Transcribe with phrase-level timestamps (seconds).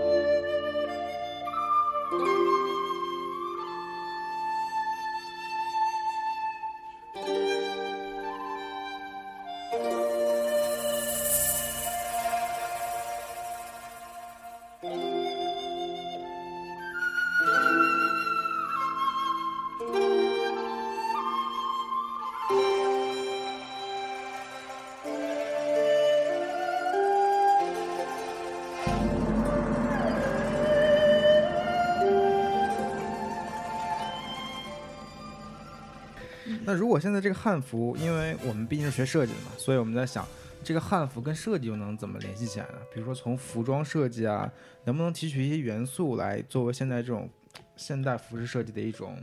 [36.70, 40.24] 那如果现在这个汉服，因为我们毕竟是学设计的嘛，所以我们在想，
[40.62, 42.74] 这个汉服跟设计又能怎么联系起来呢？
[42.94, 44.48] 比如说从服装设计啊，
[44.84, 47.28] 能不能提取一些元素来作为现在这种
[47.74, 49.18] 现代服饰设计的一种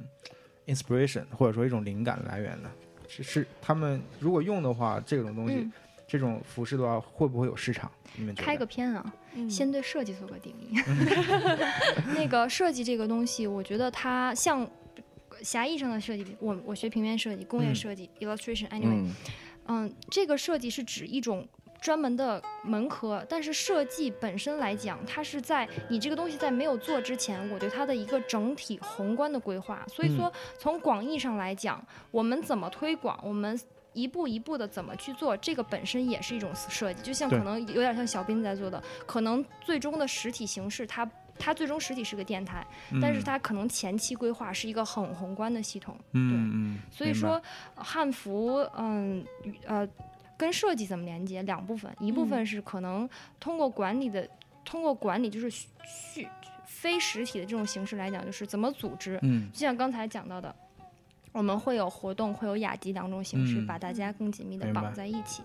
[0.66, 2.70] inspiration，或者说一种灵感来源呢？
[3.08, 5.72] 是是，他们如果用的话，这种东西，嗯
[6.06, 7.90] 这种服饰的话，会不会有市场？
[8.18, 8.36] 你们？
[8.36, 10.78] 开个篇啊，嗯先对设计做个定义。
[12.14, 14.70] 那个设计这个东西，我觉得它像
[15.48, 19.16] 狭义上的设计，我我学平面设计、工业嗯设计、illustration，anyway，嗯
[19.68, 21.48] 嗯，这个设计是指一种
[21.80, 29.86] 专门的门科，但是设计本身来讲，它是在你这个东西在没有做之前，我对它的一个整体宏观的规划。
[29.88, 33.58] 所以说，从广义上来讲，我们怎么推广，我们。
[33.94, 41.10] 一步一步的怎么去做，这个本身也是一种设计，就像可能有点像小斌在做的，可能最终的实体形式它。
[41.40, 42.66] 它最终实体是个电台，
[43.02, 45.98] 但是它可能前期规划是一个很宏观的系统。
[46.14, 47.42] 嗯嗯，所以说，
[47.76, 49.26] 汉服，嗯，
[49.66, 49.88] 呃，
[50.38, 51.42] 跟设计怎么连接？
[51.44, 53.08] 两部分，一部分是可能
[53.40, 54.28] 通过管理的，
[54.66, 56.28] 通过管理就是虚虚
[56.66, 59.20] 非实体的这种形式来讲，就是怎么组织。
[59.22, 60.54] 嗯就像刚才讲到的，
[61.32, 63.68] 我们会有活动，会有雅集两种形式，嗯。
[63.68, 65.44] 把大家更紧密的绑在一起。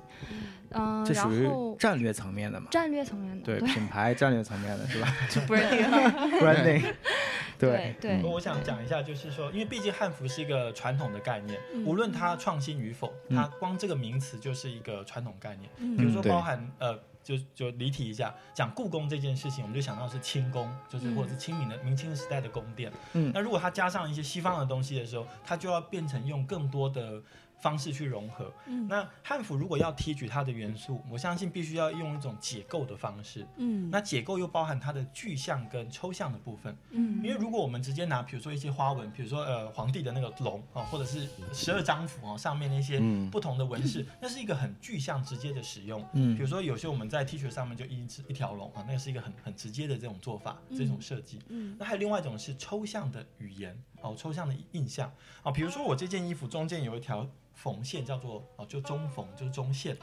[0.71, 2.69] 嗯、这属于然后战略层面的嘛？
[2.71, 3.69] 战略层面的，对，对。
[3.69, 5.09] 品牌战略层面的是吧？
[5.47, 6.95] branding，branding，
[7.59, 7.95] 对。
[8.01, 11.85] 对我想讲一下，就是说，因为毕竟汉服是一个传统的概念，嗯。
[11.85, 13.37] 无论它创新与否，嗯。
[13.37, 15.69] 它光这个名词就是一个传统概念。
[15.77, 15.97] 嗯。
[15.97, 22.93] 比如说包含呃，就就离题一下，讲故宫这件事情，我们就想到是清宫，就是嗯或者是清明的明清时代的宫殿。
[23.13, 27.23] 嗯那如果它加上一些西方的东西的时候，它就要变成用更多的
[27.63, 28.53] 方式去融合。
[28.67, 33.47] 嗯那汉服如果要提取它的元素，我相信必须要用一种解构的方式。
[33.57, 36.77] 嗯那解构又包含它的具象跟抽象的部分。
[36.91, 46.05] 嗯因为如果我们直接拿，比如说一些花纹，比如说呃皇帝的那个龙啊、或者是十二张符哦上面那些嗯不同的纹饰，那是一个很具象直接的使用。
[46.15, 51.39] 嗯比如说有些我们在 T 恤上面就一只一条龙啊，那个是一个很很直接的这种做法，这种设计。
[51.49, 55.11] 嗯那还有另外一种是抽象的语言哦，抽象的印象
[55.43, 59.97] 哦，比如说我这件衣服中间有一条缝线，叫做哦就中缝，就是中线。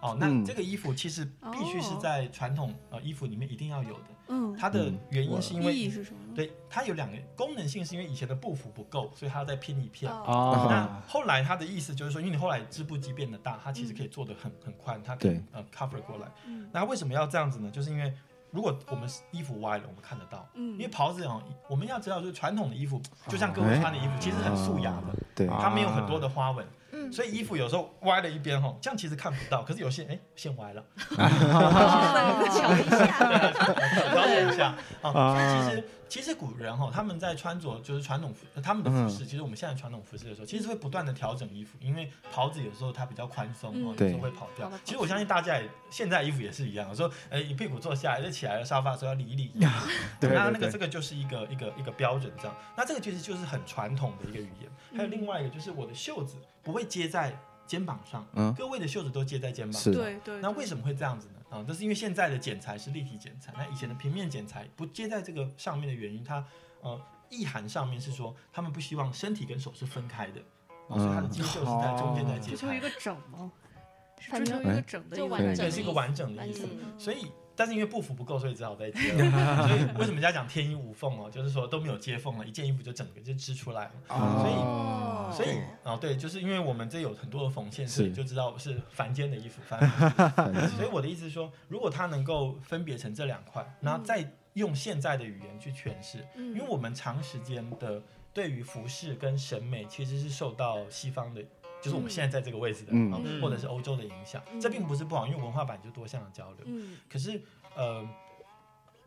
[0.00, 5.88] 哦，那嗯这个衣服其实必须是哦在传统呃衣服里面一定要有的，嗯，它的嗯原因是因为？
[6.34, 10.10] 对，它有两个功能性，是因为以前的布幅不够，所以它要再拼一片。
[10.10, 16.26] 哦那啊，后来它的意思就是说，因为你后来织布机变得大，它其实可以做的很很宽，它可以对呃 cover 过来。
[16.46, 17.70] 嗯那为什么要这样子呢？
[17.70, 18.12] 就是因为
[18.52, 20.46] 如果我们衣服歪了，我们看得到。
[20.54, 29.62] 嗯因为袍子哦，我们要知道，就是传统的衣服，就像各位穿的衣服，其实很素雅的，对，啊它没有很多的花纹，嗯所以衣服有时候歪了一边哈，这样其实看不到。
[29.62, 30.84] 可是有些哎线歪了，
[32.52, 33.28] 瞧一下，
[34.14, 35.10] 了解一下啊。
[35.10, 44.70] 啊所以其实其实古人哈，他们在穿着就是传统服，他们的服饰，其实我们现在传统服饰的时候，其实会不断的调整衣服，因为袍子有时候它比较宽松嗯哦，有对时候会跑掉。
[44.84, 49.52] 其实我相信大家也现在衣服也是一样，有时候哎一屁股坐下来就起来了，沙发说要理一理。
[50.20, 52.54] 对那那个这个就是一个一个一个标准这样。
[52.76, 54.70] 那这个其实就是很传统的一个语言。
[54.94, 57.34] 还有另外一个就是我的袖子不会接在
[57.66, 59.90] 肩膀上，嗯各位的袖子都接在肩膀上。
[59.94, 60.38] 对对。
[60.42, 61.40] 那为什么会这样子呢？
[61.52, 66.42] 啊，这是因为现在的剪裁是立体剪裁，那以前的平面剪裁不接在这个上面的原因，它
[66.80, 66.98] 呃
[67.28, 70.40] 意涵上面是说他们不希望身体跟手是分开的，
[70.88, 73.52] 啊，所以它的肌袖是在中间在接裁追求一，个整吗？
[74.18, 76.66] 是反正追求一个整的一个就完整对，是一个完整的意思。
[76.98, 79.66] 所以，但是因为布幅不够，所以只好再接了。
[79.68, 83.92] 所以为什么人家讲天衣无缝哦，就是说都没有接缝了，一件衣服就整个就织出来了。
[84.08, 89.80] 所以哦所以哦，对，就是因为我们这有很多的缝线，所以就知道是凡间的衣服，凡
[90.76, 98.02] 所以我的意思是说，如果它能够分别成这两块，然后再用现在的语言去诠释，嗯因为我们长时间的
[98.34, 101.42] 对于服饰跟审美其实是受到西方的。
[101.82, 102.92] 就是我们现在在这个位置的，
[103.40, 106.60] 或者是欧洲的影响，嗯这并不是不好，因为文化版就多项的交流。
[106.66, 106.96] 嗯。
[107.10, 107.42] 可是，
[107.74, 108.08] 呃，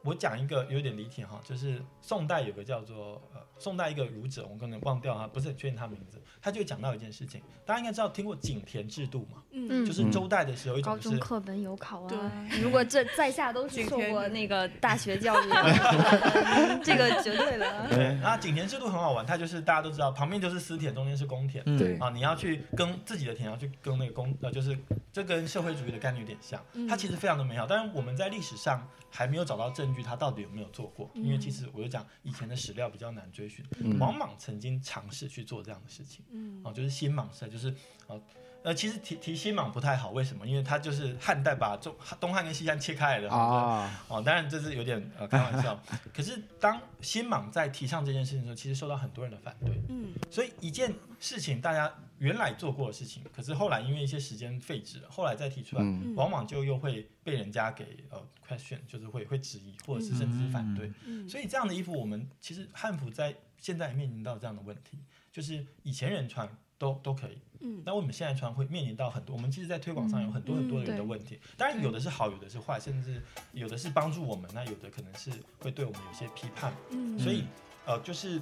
[0.05, 9.83] 我讲一个有点离题哈，就是宋代有个叫做呃宋代一个儒者，我可能忘掉他，不是很确定他名字，他就讲到一件事情，大家应该知道听过井田制度嘛，嗯。
[9.85, 12.07] 就是周代的时候一高种是中课本有考啊。
[12.07, 12.59] 对。
[12.61, 17.65] 如果这在下都是受过那个大学教育的， 这个绝对的。
[17.89, 21.63] 对，然后井田制度很好玩，它就是大家都知道，旁边就是私田，中间是公田。
[21.65, 21.77] 嗯。
[21.77, 21.97] 对。
[21.97, 24.77] 啊，你要去耕自己的田，要去耕那个公，呃，就是
[25.11, 33.65] 这跟社会主义的概念有点像，它其实非常的美好，但是我们在历史上还没有找到证据，他到底有没有做过，因为其实我就讲以前的史料比较难追寻。
[33.79, 37.73] 嗯王莽曾经尝试去做这样的事情，嗯哦，就是新莽时代，就是
[38.07, 38.21] 呃
[38.63, 40.45] 呃，其实提提新莽不太好，为什么？
[40.47, 45.79] 因为他就是汉代把中东汉跟西汉切开来的啊，哦，当然这是有点呃开玩笑。
[46.13, 49.79] 可是当新莽在提倡这件事情的时候，其实受到很多人的反对。
[49.89, 56.13] 嗯所以一件事情大家原来做过的事情，可是后来因为一些时间废止了，后来再提出来，嗯。
[56.15, 60.91] 往往就又会被人家给呃 question，就是会会质疑，或者是甚至是反对。
[61.05, 61.27] 嗯。
[61.27, 64.99] 所以这样的衣服，我们其实汉服在现在面临到这样的问题，
[65.31, 67.81] 就是以前人穿都都可以，嗯。
[67.85, 71.39] 那我们现在穿会面临到很多，我们其实，在推广上有很多很多的人的嗯问题。
[71.57, 73.21] 当然，有的是好，有的是坏，甚至
[73.51, 76.73] 有的是帮助我们，那有的可能是会对我们有些批判。
[76.91, 77.19] 嗯。
[77.19, 77.43] 所以，
[77.85, 78.41] 呃，就是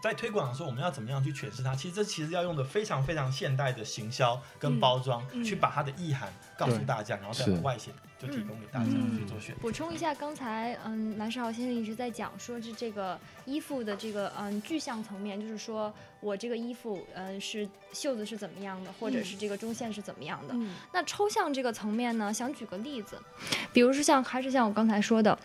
[0.00, 1.74] 在推广的时候，我们要怎么样去诠释它？
[1.74, 9.60] 其实这其实要用的非常非常现代的行销跟包装，去把它的意涵告诉大家，然后再外显就提供给大家嗯去做选择。
[9.60, 20.54] 补充一下，刚才嗯，蓝世豪先生一直在讲说是这个衣服的这个嗯具象层面，就是说我这个衣服嗯是袖子是怎么样的，或者是这个中线是怎么样的。
[20.54, 23.20] 嗯那抽象这个层面呢，想举个例子，
[23.72, 25.36] 比如说像还是像我刚才说的。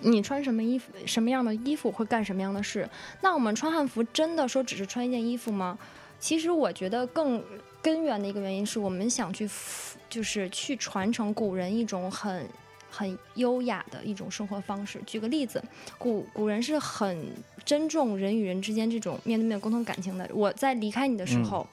[0.00, 2.88] 你穿什么衣服，什么样的衣服会干什么样的事？
[3.20, 5.78] 那我们穿汉服真的说只是穿一件衣服吗？
[6.18, 7.42] 其实我觉得更
[7.80, 12.46] 根源的一个原因是我们想去服，就是去传承古人一种很
[12.90, 15.00] 很优雅的一种生活方式。
[15.06, 15.62] 举个例子，
[15.96, 17.28] 古古人是很
[17.64, 20.28] 珍重人与人之间这种面对面沟通感情的。
[20.34, 21.66] 我在离开你的时候，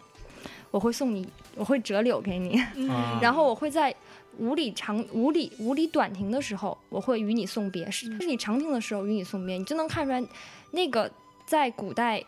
[0.72, 3.94] 我会送你，我会折柳给你，啊然后我会在
[4.38, 10.24] 无理长无理无理短停的时候，我会与你送别；是是你长停的时候与你送别，你就能看出来，
[10.72, 11.12] 那个
[11.46, 12.24] 在古代。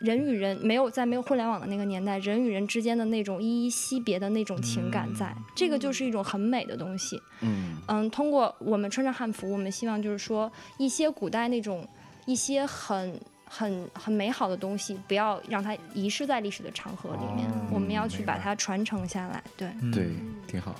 [0.00, 7.22] 人与人没有在没有互联网的那个年代，人与人之间的那种依依惜别的那种情感在，这个就是一种很美的东西。
[7.40, 11.86] 嗯嗯，通过我们穿上汉服，我们希望就是说一些古代那种
[12.26, 19.40] 一些很很很美好的东西，不要让它遗失在历史的长河里面，哦我们要去把它传承下来。
[19.56, 20.08] 对，嗯对，
[20.48, 20.74] 挺好。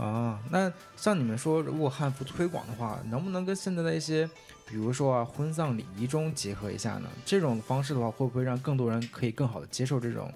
[0.00, 4.26] 啊，那像你们说，如果汉服推广的话，能不能跟现在的一些，
[4.66, 7.08] 比如说啊婚丧礼仪中结合一下呢？
[7.26, 10.32] 这种方式的话，会不会让更多人可以更好的接受这种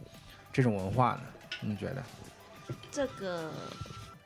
[0.53, 1.23] 这种文化呢？
[1.63, 2.03] 你觉得？
[2.93, 3.51] 这个。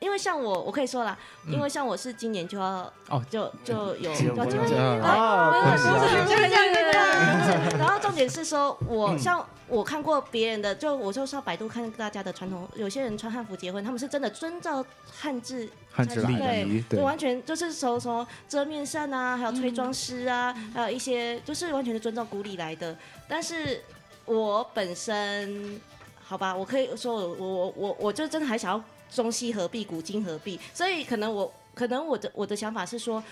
[0.00, 1.16] 因为像我，我可以说啦，
[1.46, 7.78] 因为像我是今年就要哦就就有结婚要结婚了对啊对恭喜啊对对对对对对。
[7.78, 9.18] 然后重点是说，我嗯。
[9.18, 14.82] 像我看过别人的，就我就上百度看大家的传统，有些人穿汉服结婚，他们是真的遵照
[15.20, 22.96] 汉字汉字礼对仪对就完全就是从从遮面扇啊，还有吹装师啊，还有一些就是完全是遵照古礼来的。
[23.28, 23.82] 但是
[24.24, 25.78] 我本身，
[26.24, 33.22] 好吧，我可以说我我我我就真的还想要中西合璧、古今合璧，所以可能我可能我的我的想法是说，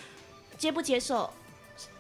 [0.56, 1.31] 接不接受。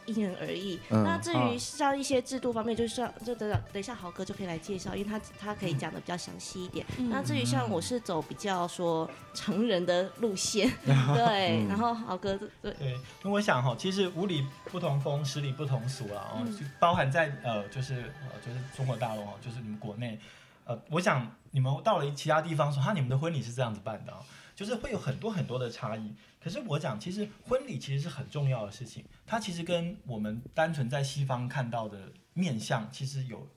[0.06, 0.78] 因人而异。
[0.88, 6.86] 嗯那至啊于像一些制度方面，就像就等等等一下豪哥就可以来介绍，因为他他可以讲的比较详细一点。
[7.10, 20.18] 那至于像我是走比较说成人的路线， 对，然后豪哥对对，因为我想哈，其实五里不同风，十里不同俗啊，哦，就包含在呃，就是呃，就是中国大陆哦，就是你们国内，
[20.66, 24.18] 呃，我想你们到了其他地方说，哈，你们的婚礼是这样子办的啊，
[24.54, 26.12] 就是会有很多很多的差异。
[26.42, 33.48] 可是我讲，其实婚礼其实是很重要的事情，它其实跟我们单纯在西方看到的面相其实有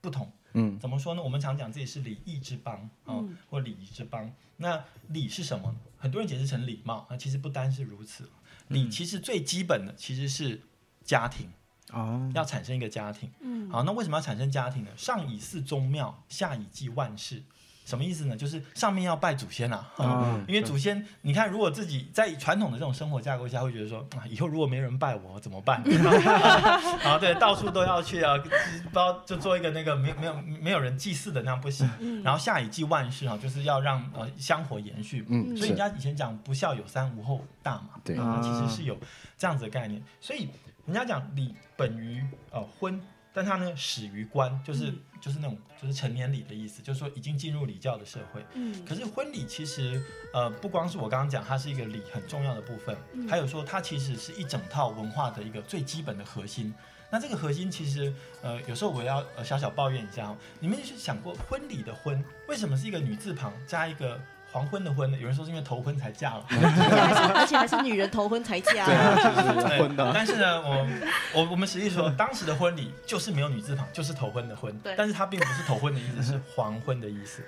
[0.00, 0.30] 不同。
[0.58, 1.22] 嗯怎么说呢？
[1.22, 4.32] 我们常讲自己是礼仪之邦啊、嗯或礼仪之邦。
[4.56, 5.74] 那礼是什么？
[5.98, 8.28] 很多人解释成礼貌，那其实不单是如此。
[8.68, 10.62] 礼嗯其实最基本的其实是
[11.04, 11.50] 家庭，
[11.92, 13.30] 哦，要产生一个家庭。
[13.40, 14.90] 嗯好，那为什么要产生家庭呢？
[14.96, 17.42] 上以祀宗庙，下以祭万事。
[17.84, 18.36] 什么意思呢？
[18.36, 25.80] 就是上面要拜祖先啊，啊 因为祖先，你看，如果自己在传统的这种生活架构下，会觉得说，啊，以后如果没人拜我怎么办？
[27.06, 28.34] 啊，对，到处都要去啊，
[28.92, 31.88] 包就做一个那个没有没有没有人祭祀的那样不行。
[32.00, 35.24] 嗯然后下以祭万事啊，就是要让呃香火延续。
[35.28, 38.98] 嗯，所以人家以前讲不孝有三，无后大嘛，对那其实是有
[39.38, 40.02] 这样子的概念。
[40.20, 40.48] 所以
[40.86, 43.00] 人家讲礼本于呃婚
[43.32, 48.44] 但它呢始于官，就是、嗯就是那种就是成年礼的意思，就是说已经进入礼教的社会。
[48.54, 50.00] 嗯可是婚礼其实
[50.32, 56.72] 呃不光是我刚刚讲，它是一个礼很重要的部分，嗯还有说它其实是一整套文化的一个最基本的核心。
[57.10, 58.12] 那这个核心其实
[58.42, 64.20] 呃有时候我要呃小小抱怨一下哦，你们就是想过婚礼的婚为什么是一个女字旁加一个
[64.56, 65.18] 黄昏的昏呢？
[65.18, 66.44] 有人说是因为头婚才嫁了。
[66.48, 70.86] 而且还是女人头婚才嫁，对啊，就是婚的，但是呢，我
[71.34, 77.42] 我我们实际说，当时的婚礼就是没有女字旁，就是头婚的婚，对但是它并不是头婚的意思，是黄昏的意思。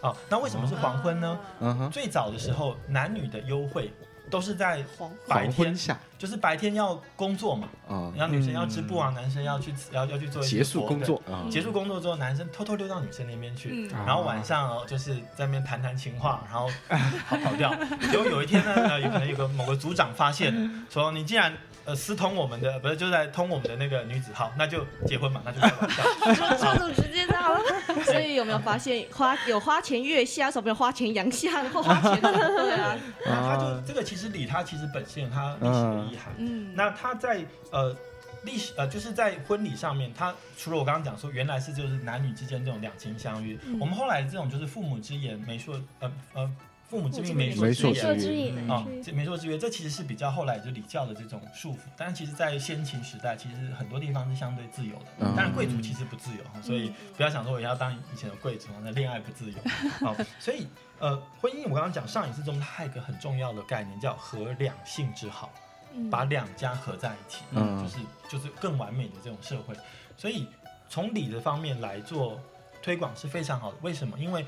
[0.00, 1.36] 啊，那为什么是黄昏呢？
[1.58, 3.92] 嗯哼，最早的时候，男女的幽会
[4.34, 5.96] 都是在黄白天，下。
[6.18, 14.06] 就是白天要工作嘛，啊，然后女生要织布啊，男生要去要要去做一些结束工作结束工作之后，男生偷偷溜到女生那边去，嗯。
[14.06, 16.68] 然后晚上哦，就是在那边谈谈情话，然后
[17.28, 17.72] 跑跑掉。
[18.10, 21.52] 结果有一天呢，呃，有可能有个某个组长发现，说你既然
[21.84, 26.02] 呃私通我们的，不是就在通我们的那个女子号，那就结婚嘛，那就开玩笑。
[26.56, 27.60] 说这种直接到了，
[28.02, 28.03] 所
[28.34, 36.34] 以有没有发现花有花前月下，什么有花钱阳下，或花钱对啊，那 他就啊这个其实理他其实本身有它历史的遗憾。
[36.38, 37.96] 嗯，那他在呃
[38.42, 43.78] 历史呃就是在婚礼上面，他除了我刚刚讲说原来是就是男女之间这种两情相悦，嗯。
[43.78, 46.50] 我们后来这种就是父母之言媒妁呃呃
[46.88, 48.70] 父母之命媒媒妁妁之言。
[48.70, 55.06] 啊，这媒妁之约，这其实是比较后来就礼教的这种束缚，但其实，在先秦时代，其实很多地方是相对自由的。
[55.20, 59.58] 嗯当然，贵族其实不自由，所以不要想说我要当以前的贵族，那恋爱不自由。
[60.00, 60.66] 好，所以
[60.98, 65.52] 呃，婚姻我刚刚讲上一次中，它还有一个很重要的概念叫合两性之好。
[65.96, 67.98] 嗯把两家合在一起，嗯就是
[68.28, 69.72] 就是更完美的这种社会。
[70.16, 70.48] 所以
[70.88, 72.40] 从礼的方面来做
[72.82, 73.78] 推广是非常好的。
[73.80, 74.18] 为什么？
[74.18, 74.44] 因为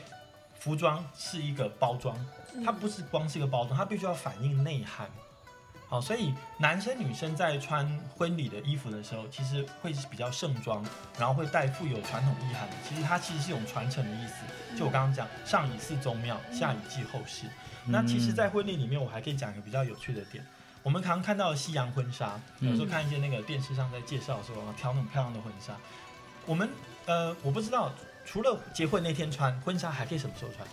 [0.67, 2.19] 服装是一个包装，
[2.65, 5.09] 它不是光是一个包装，它必须要反映内涵。
[5.87, 10.85] 好，所以男生女生在穿婚礼的衣服的时候，其实会是比较盛装，
[11.17, 12.75] 然后会带富有传统意涵的。
[12.89, 14.35] 其实它其实是一种传承的意思。
[14.77, 17.47] 就我刚刚讲，上以祀宗庙，下以祭后事。
[17.85, 20.45] 那其实，在婚礼里面，我还可以讲一个比较有趣的点。
[20.83, 25.77] 我们常常看到西洋婚纱，有时候看一些那个电视上在介绍说挑那种漂亮的婚纱。
[26.45, 26.69] 我们
[27.07, 27.93] 呃，我不知道，
[28.27, 30.69] 除了结婚那天穿婚纱，还可以什么时候穿？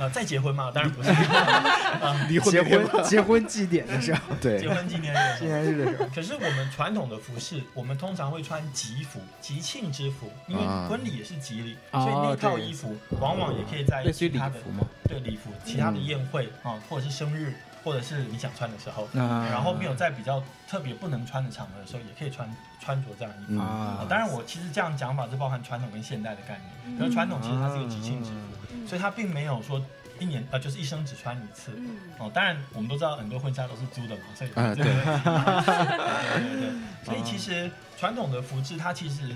[0.00, 0.70] 呃， 再结婚吗？
[0.72, 1.10] 当然不是。
[2.00, 5.46] 啊，离婚结婚 结婚祭典的时候，对结婚纪念日纪候。
[5.50, 14.54] 念日的时候，可是我们传统的服饰，我们通常会穿吉服、吉庆之服，因为啊婚礼也是吉礼，哦所以那套衣服往往也可以在其他的。
[15.08, 17.52] 对礼服、其他的宴会啊，或者是生日，
[17.84, 22.48] 或者是你想穿的时候，啊然后没有在比较特别不能穿的场合的时候，也可以穿
[22.80, 24.06] 穿着这样的衣服。
[24.08, 26.98] 当然，我其实这样讲法是包含传统跟现代的概念。
[26.98, 28.36] 可是传统其实它是一个吉庆之服，
[28.72, 29.80] 嗯所以它并没有说
[30.18, 31.72] 一年呃就是一生只穿一次。
[31.76, 34.84] 嗯哦，当然我们都知道很多婚纱都是租的嘛，所以对 对
[36.60, 36.72] 对，
[37.04, 39.34] 所以其实传统的服饰它其实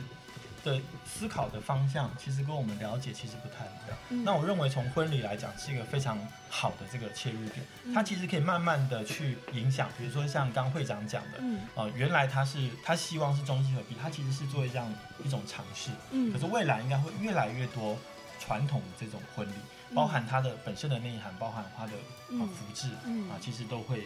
[0.66, 3.96] 的思考的方向，其实跟我们了解其实不太一样。
[4.10, 4.24] 嗯。
[4.24, 6.18] 那我认为从婚礼来讲是一个非常
[6.50, 7.94] 好的这个切入点，嗯。
[7.94, 11.60] 它其实可以慢慢的去影响，比如说像刚会长讲的，嗯。
[11.76, 14.92] 呃，原来他是他希望是中西合璧，他其实是做这样
[15.24, 16.32] 一种尝试，嗯。
[16.32, 17.96] 可是未来应该会越来越多
[18.40, 19.54] 传统的这种婚礼，
[19.94, 21.98] 包含它的本身的内涵，包含它的啊
[22.30, 22.48] 嗯。
[22.48, 23.30] 服饰嗯。
[23.30, 24.02] 啊，其实都会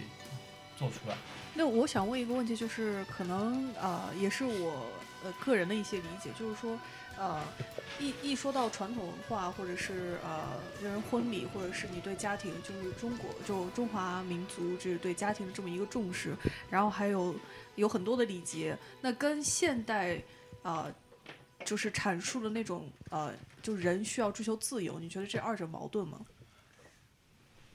[0.77, 1.17] 做出来。
[1.53, 4.87] 那我想问一个问题，就是可能啊、呃也是我
[5.25, 6.79] 呃个人的一些理解，就是说，
[7.17, 7.43] 呃，
[7.99, 16.35] 一一说到传统文化，或者是呃人婚礼，或者是你对家庭，就是中国就中华民族就是对家庭的这么一个重视，
[16.71, 17.35] 然后还有
[17.77, 20.17] 有很多的礼节，那跟现代
[20.63, 20.95] 啊、呃
[21.63, 26.19] 就是阐述的那种呃，就人需要追求自由，你觉得这二者矛盾吗？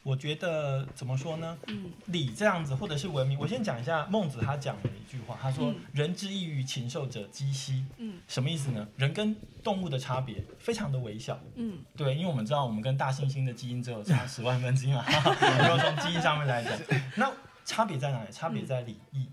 [0.05, 1.57] 我觉得怎么说呢？
[1.65, 8.87] 嗯礼这样子，或者是文明，我先讲一下孟子他讲的一句话，他说嗯：“人之异于禽兽者，鸡兮。”嗯什么意思呢？
[8.97, 16.73] 人跟动物的差别非常的微小，嗯对，因为我们知道我们跟大猩猩的基因只有差十万分之一嘛， 如果从基因上面来讲，
[17.17, 17.31] 那
[17.65, 18.31] 差别在哪里？
[18.31, 19.27] 差别在礼义。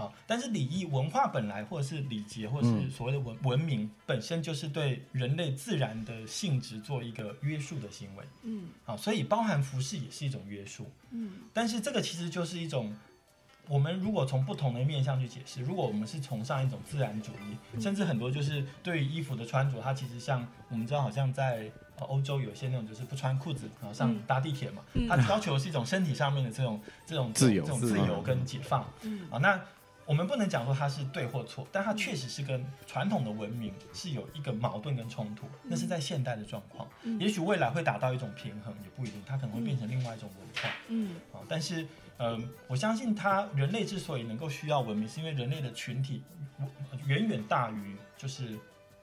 [0.00, 2.90] 嗯啊，但是礼仪文化本来，或者是礼节，或者是嗯。
[2.90, 8.68] 所谓的文文明，本身就是对人类自然的性质做一个约束的行为嗯。
[8.84, 10.90] 啊，所以包含服饰也是一种约束。
[11.10, 11.32] 嗯。
[11.52, 12.94] 但是这个其实就是一种，
[13.68, 25.06] 我们如果从不同的面向去解释，如果我们是崇尚一种自然主义，甚至很多就是对于衣服的穿着，它其实像我们知道，好像在呃欧洲有些那种就是不穿裤子，然后上嗯搭地铁嘛，嗯。
[25.06, 28.88] 它要求是一种身体上面的这种这种自由这种自由跟解放。
[29.02, 29.20] 嗯。
[29.30, 29.60] 啊，那
[30.10, 36.88] 我们不能讲说它是对或错，但它确实是跟传统的文明是有一个矛盾跟冲突，那是在现代的状况。
[37.20, 40.68] 也许未来会达到一种平衡，也不一定，它可能会变成另外一种文化。
[40.88, 41.14] 嗯。
[41.32, 41.38] 啊。
[41.48, 41.86] 但是，
[42.16, 46.24] 嗯、我相信它人类之所以能够需要文明，是因为人类的群体
[46.58, 46.66] 呃
[47.06, 48.58] 远远大于就是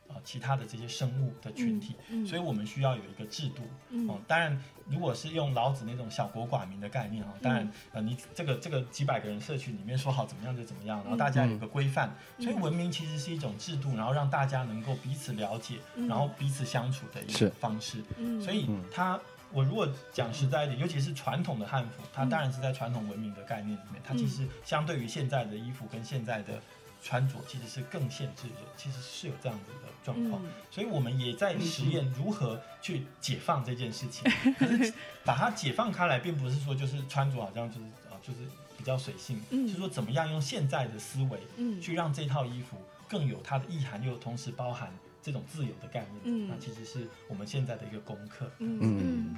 [0.10, 3.64] 呃其他的这些生物的群体，嗯所以我们需要有一个制度。
[3.90, 4.08] 嗯。
[4.08, 7.72] 哦，当然，如果是用老子那种小国寡民的概念哈，当然，嗯。
[7.94, 11.18] 呃，你这个这个几百个人社群里面说好怎么样就怎么样，然后嗯。
[11.18, 12.44] 大家有个规范，嗯。
[12.44, 16.08] 所以文明其实是一种制度，然后让大家能够彼此了解，嗯。
[16.08, 18.04] 然后彼此相处的一个方式。
[18.18, 18.42] 嗯。
[18.42, 18.84] 所以嗯。
[18.92, 19.20] 它，
[19.52, 22.30] 我如果讲实在一点，尤其是传统的汉服，它嗯。
[22.30, 26.62] 当然是在传统文明的概念里面，它其实相对于现在的衣服跟现在的
[27.02, 30.42] 穿着，其实是更限制的，其实是有这样子的状况。
[30.44, 34.30] 嗯所以我们也在实验如何去解放这件事情。
[34.60, 34.94] 可是
[35.26, 38.40] 把它解放开来，并不是说就是穿着好像就是啊，就是
[38.78, 42.78] 比较随性，嗯是说怎么样用现在的思维嗯去让这套衣服
[43.08, 44.92] 更有它的意涵，又同时包含
[45.24, 46.22] 这种自由的概念。
[46.26, 48.52] 嗯那其实是我们现在的一个功课。
[48.60, 49.36] 嗯嗯，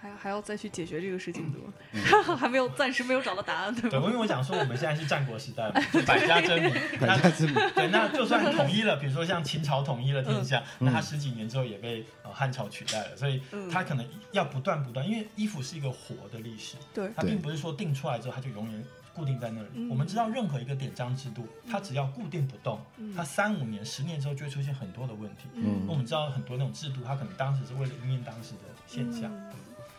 [0.00, 2.34] 还还要再去解决这个事情，对吧？
[2.36, 6.72] 还没有，暂时没有找到答案，对对，因为我讲说我们现在是战国时代嘛， 就百家争鸣。
[6.98, 10.86] 百家争鸣，对，那就算统一了， 比如说像秦朝统一了天下，嗯。
[10.86, 13.68] 那它十几年之后也被呃汉朝取代了，所以嗯。
[13.70, 17.10] 它可能要不断不断，因为衣服是一个活的历史，对。
[17.14, 19.68] 它并不是说定出来之后它就永远固定在那里。
[19.74, 19.90] 嗯。
[19.90, 23.12] 我们知道任何一个典章制度，它只要固定不动，嗯。
[23.14, 25.48] 它三五年、十年之后就会出现很多的问题。
[25.54, 25.82] 嗯。
[25.86, 29.30] 那我们知道很多那种制度，它可能当时是为了应验当时的现象。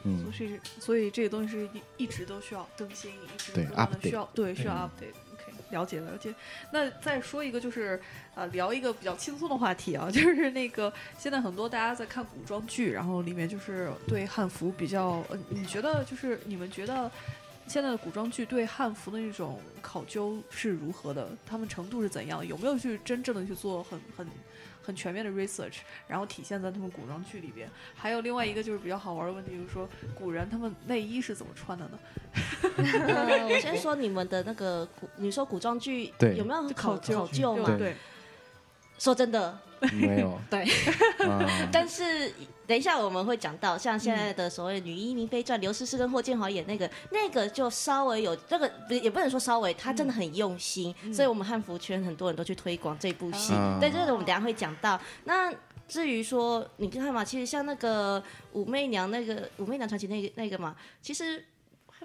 [0.04, 1.66] 嗯，所以所以这个东西是
[1.98, 5.16] 一一直都需要更新，一直对不断的 update 需要对需要嗯 update。
[5.34, 6.34] OK，了解了解。
[6.72, 8.00] 那再说一个，就是
[8.36, 17.10] 呃，聊一个比较轻松的话题啊， 就是那个现在很多大家在看古装剧，然后里面就是对汉服比较，呃，你觉得就是你们觉得
[17.68, 21.30] 现在的古装剧对汉服的那种考究是如何的？
[21.46, 22.46] 他们程度是怎样？
[22.46, 24.28] 有没有去真正的去做很很
[24.84, 27.70] 很全面的 research，然后体现在他们古装剧里边？
[27.96, 32.00] 还有另外一个就是比较好玩的问题，就是说古人他们内衣是怎么穿的呢？
[33.08, 37.66] 呃， 我先 说你们的那个古，你说古装剧有没有考考究考究嘛？
[37.66, 37.96] 对对，
[38.98, 39.58] 说真的，
[39.94, 40.64] 没有， 对，
[41.28, 42.32] 啊， 但是
[42.68, 53.54] 等一下我们会讲到，像现在的所谓《女医明妃传》，刘诗诗跟霍建华演那个，那个就稍微有这个，也不能说稍微，他真的很用心，所以我们汉服圈很多人都去推广这部戏。
[53.54, 53.78] 啊。
[53.80, 55.00] 对，这个我们等一下会讲到。
[55.26, 55.54] 那
[55.88, 58.24] 至于说你看嘛，其实像那个
[58.54, 61.44] 武媚娘那个武媚娘传奇那个那个嘛，其实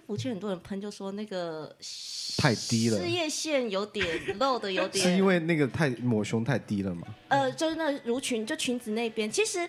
[0.07, 1.75] 汉服圈很多人喷，就说那个
[2.39, 4.07] 太低了事业线有点
[4.39, 7.09] 露的有 点，是因为那个太抹胸太低了吗？
[7.29, 9.69] 呃，就是那襦裙，就裙子那边，其实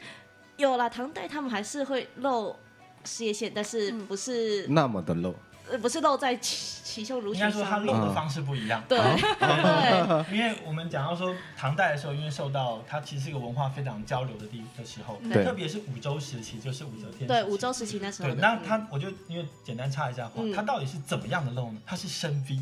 [0.57, 2.55] 有啦，唐代他们还是会露
[3.03, 5.35] 事业线，但是不是、那么的露，呃
[5.81, 7.63] 不是露在齐齐胸襦应该裙上面。
[7.63, 8.83] 说他露的方式不一样。
[8.89, 17.27] 对对， 因为我们讲到说唐代的时候，因为受到它其实是一个文化非常交流的地的时候，对特别是武周时期，就是武则天。
[17.27, 17.71] 对，武周。
[17.77, 21.79] 时期那时候对，那他我就因为简单插一下话，嗯它到底是怎么样的露呢？
[21.85, 22.59] 他是深 V，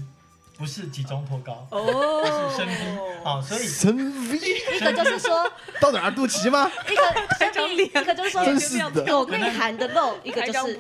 [0.58, 3.96] 不是集中脱高，哦它是深 V 哦，所以深
[4.30, 6.72] V 一个就是说， 到哪儿肚脐吗？
[6.90, 10.76] 一个生命，一个就是说真是的有内涵的露，一个就是。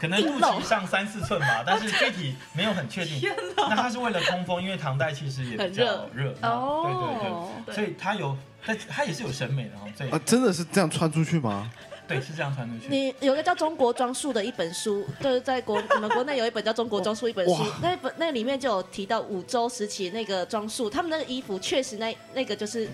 [0.00, 3.20] 可能肚脐上三四寸吧， 但是具体没有很确定。
[3.56, 6.34] 那它是为了通风，因为唐代其实也比较热。
[6.42, 9.88] 哦对对对，所以它有，但它也是有审美的哦。
[9.96, 11.70] 这啊，真的是这样穿出去吗？
[12.14, 12.88] 对是这样传出去。
[12.88, 22.88] 你有个叫《中国装束》的一本书，就是在国 你们国内有一本叫《中国装束》一本书，那本那里面就有提到五周时期那个装束，他们那个衣服确实那那个就是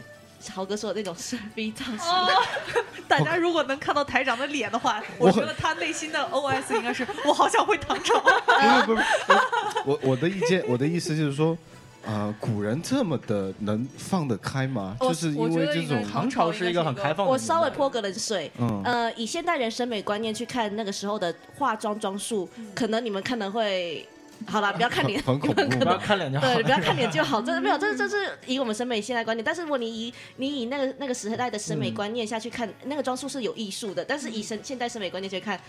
[0.51, 1.99] 豪哥说的那种深 V 造型。
[1.99, 2.29] 哦，
[3.09, 8.21] 大家如果能看到台长的脸的话，我觉得他内心的 OS 应该是我好想回唐朝。
[8.87, 9.39] 不是不是，
[9.85, 11.59] 我我的意见，我的意思就是说，
[12.07, 14.97] 啊，古人这么的能放得开吗？
[15.01, 17.37] 就是因为这种唐朝是一个很开放的我。
[17.37, 24.07] 稍微泼个冷水，嗯呃，以现代人审美观念去看那个时候的化妆装束，可能你们看的会，
[24.47, 25.99] 好了，不要看脸， 很恐怖不要？
[25.99, 26.47] 看脸就好。
[26.47, 29.45] 对，不要看脸就好，这没有，这这是以我们审美现代观念。
[29.45, 35.61] 但是如果你以你以那个那个时代的审美观念下去看，那个装束是有艺术的，但是以现现代审美观念去看，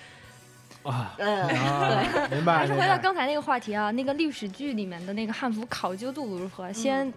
[0.89, 2.57] 啊，呃，啊明白。
[2.57, 6.71] 还是回到刚才那个话题啊，那个历史剧里面的那个汉服考究度如何？
[6.73, 7.11] 先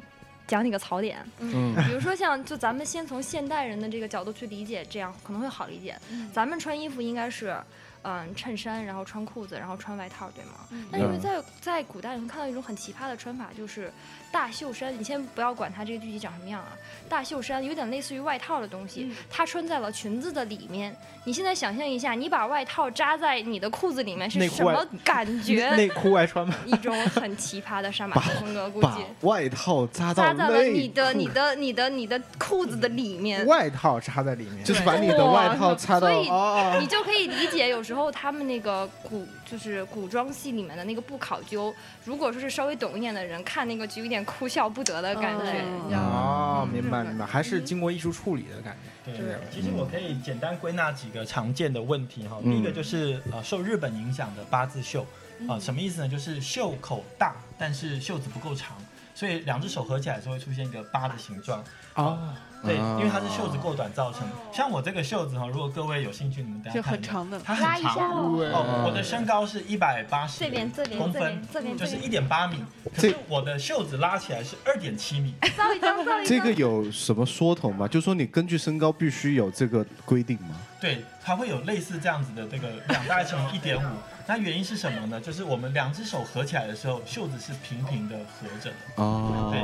[0.47, 5.97] 讲几个槽点，嗯比如说像就咱们先从现代人的这个角度去理解，这样可能会好理解。
[6.33, 7.57] 咱们穿衣服应该是，
[8.03, 10.51] 嗯衬衫，然后穿裤子，然后穿外套，对吗？
[10.71, 13.91] 嗯嗯但因为在在古代，你会看到一种很奇葩的穿法，就是
[14.33, 14.93] 大袖衫。
[14.99, 16.73] 你先不要管它这个具体长什么样啊，
[17.09, 20.97] 大袖衫有点类似于外套的东西，嗯它穿在了裙子的里面。
[21.25, 25.71] 你现在想象一下，你把外套扎在你的裤子里面是什么感觉？
[25.77, 26.55] 内裤外穿吗？
[26.67, 28.89] 一种很奇葩的杀马 特风格，估计
[29.21, 33.47] 外套扎到扎在了你的、你的、你的、你的裤子的里面。
[33.47, 41.73] 外套扎在里面，就是把你的外套插到所以哦你就可以理解，有时候他们那个古就是古装戏里面的那个不考究，
[42.05, 46.09] 如果说是稍微懂一点的人看那个就有点哭笑不得的感觉，哦你知道吗？
[46.13, 49.13] 哦，嗯明白明白，还是经过艺术处理的感觉。
[49.13, 52.39] 对对其实我可以简单归纳几个常见的问题哈。
[52.43, 55.05] 嗯第一个就是呃受日本影响的八字袖
[55.49, 56.09] 啊、什么意思呢？
[56.09, 58.77] 就是袖口大，但是袖子不够长，
[59.15, 61.63] 所以两只手合起来的时候会出现一个八的形状。
[61.95, 62.19] 哦，
[62.65, 64.23] 对，啊因为它是袖子过短造成。
[64.51, 68.11] 像我这个袖子哈，如果各位有兴趣，你们等一下看一下，很长的，它很长。
[68.11, 75.35] 哦，我的身高是一百八十这边这边公分这边，这边就是一点八米，可是我的袖子拉起来是二点七米。
[76.25, 77.87] 这个有什么说头吗？
[77.87, 80.57] 就说你根据身高必须有这个规定吗？
[80.83, 83.97] 对，它会有类似这样子的这个 两，大概乘一点五。
[84.27, 85.21] 那原因是什么呢？
[85.21, 88.77] 就是我们两只手合起来的时候，袖子是平平的合着的。
[88.97, 89.55] 哦，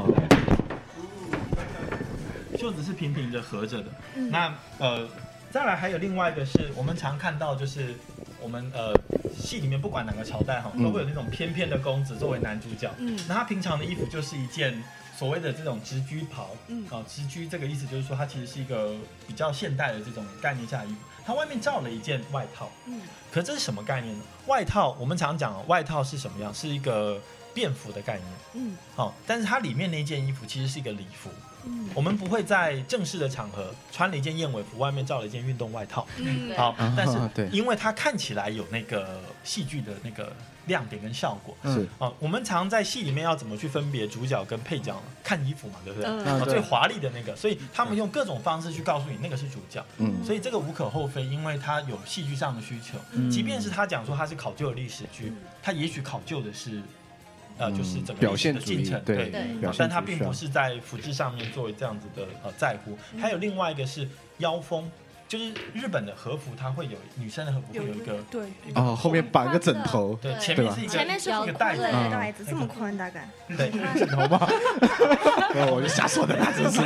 [2.53, 3.87] 对，袖子是平平的合着的。
[4.15, 5.09] 嗯那呃，
[5.51, 7.97] 再来还有另外一个是我们常看到，就是
[8.41, 8.95] 我们呃
[9.37, 12.89] 戏里面不管哪个朝代哈，嗯都会有那种翩翩的公子作为男主角。
[12.99, 14.81] 嗯那他平常的衣服就是一件
[15.19, 16.87] 所谓的这种直居袍，嗯。
[16.91, 18.95] 啊，直居这个意思就是说它其实是一个
[19.27, 23.01] 比较现代的这种概念下的衣服，它外面罩了一件外套，嗯。
[23.33, 24.23] 可这是什么概念呢？
[24.47, 26.55] 外套我们常讲哦外套是什么样？
[26.55, 27.21] 是一个
[27.53, 28.77] 便服的概念，嗯。
[28.95, 31.31] 哦，但是它里面那件衣服其实是一个礼服，
[31.65, 31.89] 嗯。
[31.95, 37.49] 我们不会在正式的场合穿了一件燕尾服，外面罩了一件运动外套，嗯好，啊但是 对。
[37.49, 40.33] 因为它看起来有那个戏剧的那个
[40.69, 41.89] 亮点跟效果，是。
[41.99, 45.03] 哦，我们常在戏里面要怎么去分别主角跟配角呢？
[45.25, 46.09] 看衣服嘛，对不对？
[46.09, 46.41] 嗯。
[46.41, 46.55] 哦，对。
[46.55, 50.25] 最华丽的那个，所以他们用各种方式去告诉你那个是主角，嗯。
[50.25, 52.99] 所以这个无可厚非，因为他有戏剧上的需求。
[53.13, 53.29] 嗯。
[53.29, 56.81] 即便是他讲说他是考究的历史剧，他也许考究的是，
[57.57, 59.33] 呃，就是整个表现的进程，对。
[59.77, 64.91] 但他并不是在服饰上面作为这样子的呃在乎，还有另外一个是腰封，
[65.29, 73.29] 就是日本的和服，它会有女生的和服会有一个对哦，后面绑个枕头，对，对对吧前面是一个前面是一个袋子，很宽的嗯带子，这么宽大概。
[73.49, 74.39] 对，枕头吗？
[75.55, 76.81] 哦我就瞎说的那只是。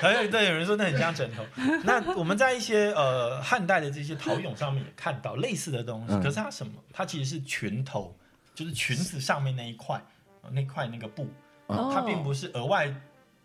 [0.00, 1.42] 还有对有人说那很像枕头。
[1.84, 6.72] 那我们在一些呃汉代的这些陶俑上面也看到类似的东西，嗯可是它什么？
[6.92, 8.16] 它其实是裙头，
[8.54, 10.02] 就是裙子上面那一块，
[10.42, 11.28] 呃那块那个布，
[11.66, 12.90] 哦它并不是额外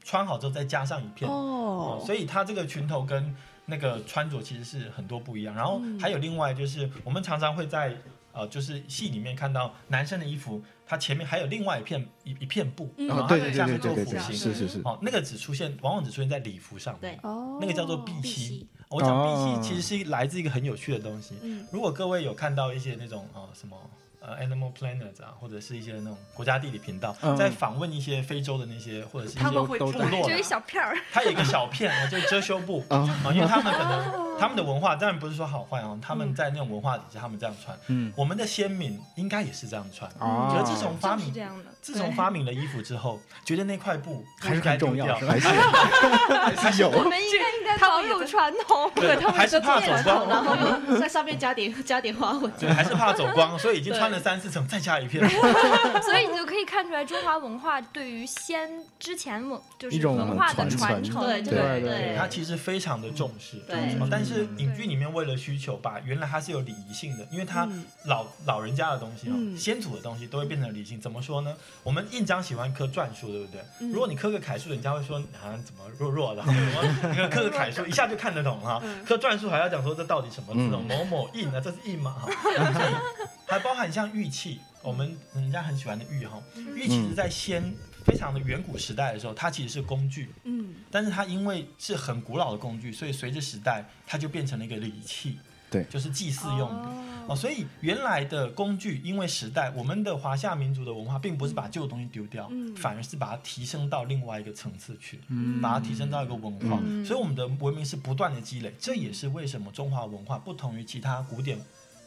[0.04, 1.30] 穿好之后再加上一片。
[1.30, 3.34] 哦哦，，所以它这个裙头跟
[3.70, 5.56] 那个穿着其实是很多不一样。
[5.56, 7.96] 然后嗯还有另外就是，我们常常会在
[8.32, 14.36] 呃，就是戏里面看到男生的衣服，它前面还有另外一片一一片布，嗯然后哦，对对它下面做弧形。
[14.36, 17.16] 是是是，哦，那个只出现，往往只出现在礼服上面。
[17.16, 18.68] 对，哦，那个叫做碧碧玺玺。
[18.90, 21.36] 我讲碧哦玺其实是来自一个很有趣的东西。
[21.42, 23.76] 嗯如果各位有看到一些那种呃什么
[24.20, 40.10] 呃 Animal Planet 啊，或者是一些那种国家地理频道，嗯在访问一些非洲的那些或者是一些他们会部落的就一，小片儿，它有一个小片，呃就是遮羞布啊啊，因为他们可能他们的文化当然不是说好坏啊，他们嗯在那种文化底下他们这样穿，嗯，我们的先民应该也是这样穿。
[40.20, 41.66] 我觉得自从发明就是这样的。
[41.82, 45.48] 自从发明了衣服之后，觉得那块布 还是该很重要还是
[46.58, 46.90] 还是有。
[46.90, 48.92] 我们应该应该保有传统。
[48.96, 50.56] 对，他们还是是怕走光，然后
[50.88, 52.52] 又在上面加点加点花纹。
[52.60, 55.28] 对，还是怕走光，所以已经穿了三四层，再加一片。
[56.04, 61.80] 所以你就可以看出来，中华文化对于先之前文就是文化的传传承承，对对。
[61.82, 63.78] 对它其实非常的重视，对。
[64.00, 67.86] 哦但是影剧里面为了需求，把原来它是有礼仪性的，因为它嗯。
[68.06, 69.58] 老老人家的东西哦，嗯。
[69.58, 71.00] 先祖的东西都会变成礼性。
[71.00, 71.56] 怎么说呢？
[71.84, 73.62] 我们印章喜欢刻篆书，对不对？
[73.80, 78.80] 嗯如果你刻个楷书，人家会说啊怎么弱弱的，怎 么那个刻个楷书一下就看得懂哈。
[78.84, 82.30] 嗯刻篆书还要讲说这到底什么字哦，嗯某某印啊，这是印嘛哈。
[83.48, 86.40] 还包含像玉器，我们人家很喜欢的玉哈，
[86.76, 87.74] 玉其实在先
[88.06, 90.32] 非常的远古时代的时候，它其实是工具。
[90.44, 95.84] 嗯但是它因为是很古老的工具，所以随着时代，它就变成了一个礼器，对。
[95.86, 96.90] 就是祭祀用的。
[96.90, 97.06] 哦。
[97.30, 102.76] 哦，所以原来的工具，因为时代，我们的华夏民族的文化，并不是把旧的东西丢掉，嗯。
[102.76, 105.62] 反而是把它提升到另外一个层次去，嗯。
[105.62, 106.80] 把它提升到一个文化。
[106.84, 107.06] 嗯。
[107.06, 111.60] 所以我们的文明是不断的积累，这也是为什么中华文化不同于其他古典、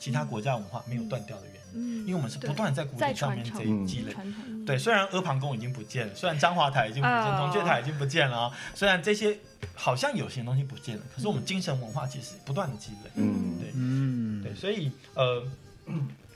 [0.03, 4.12] 其他国家文化没有断掉的原因，嗯因为我们是不断在古典上面这一积累。
[4.67, 9.38] 对，虽然阿房宫已经不见了，虽然章华台已经不见，哦铜雀台已经不见了啊，虽然这些
[9.77, 13.11] 好像有些东西不见了，可是我们精神文化其实不断的积累。
[13.15, 15.41] 嗯对嗯，对，对，所以呃，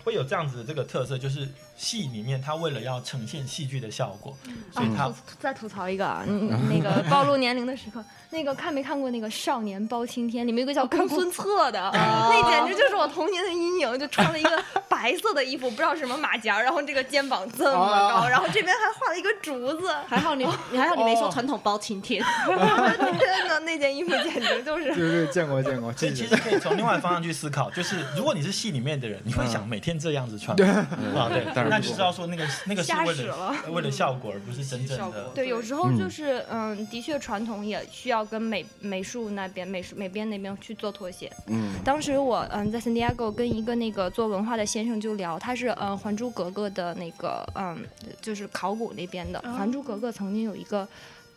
[0.05, 4.37] 会有这样子的这个特色，就是戏里面他为了要呈现戏剧的效果，
[4.73, 10.43] 所以他啊，吐再吐槽一个啊， 嗯，那个暴露年龄的时刻， 那个看没看过那个《少年包青天》？
[10.47, 26.29] 里面有个叫公孙策的， 那简直就是我童年的阴影，就穿了一个白色的衣服，不知道是什么马甲，然后这个肩膀这么高，然后这边还画了一个竹子，还好你你还好你没说传统包青天，真的那件衣服简直就是对对，见过见过，所以记得。
[26.29, 30.87] 其实可以从另外方向去思考，就是如果你是戏里面的人，你会想每天这样子穿吗？
[31.17, 35.21] 啊，对，那就知道说那个那个是瞎为使了为了效果，而不是真正的效果。
[35.35, 41.31] 对，有时候就是嗯，的确传统也需要跟美美术那边美术美编那边去做妥协。
[41.49, 47.79] 嗯当时我嗯在 San Diego 跟一个那个做文化的先生就聊，他是嗯《还珠格格》的那个嗯
[48.21, 50.87] 就是考古那边的，哦还珠格格》曾经有一个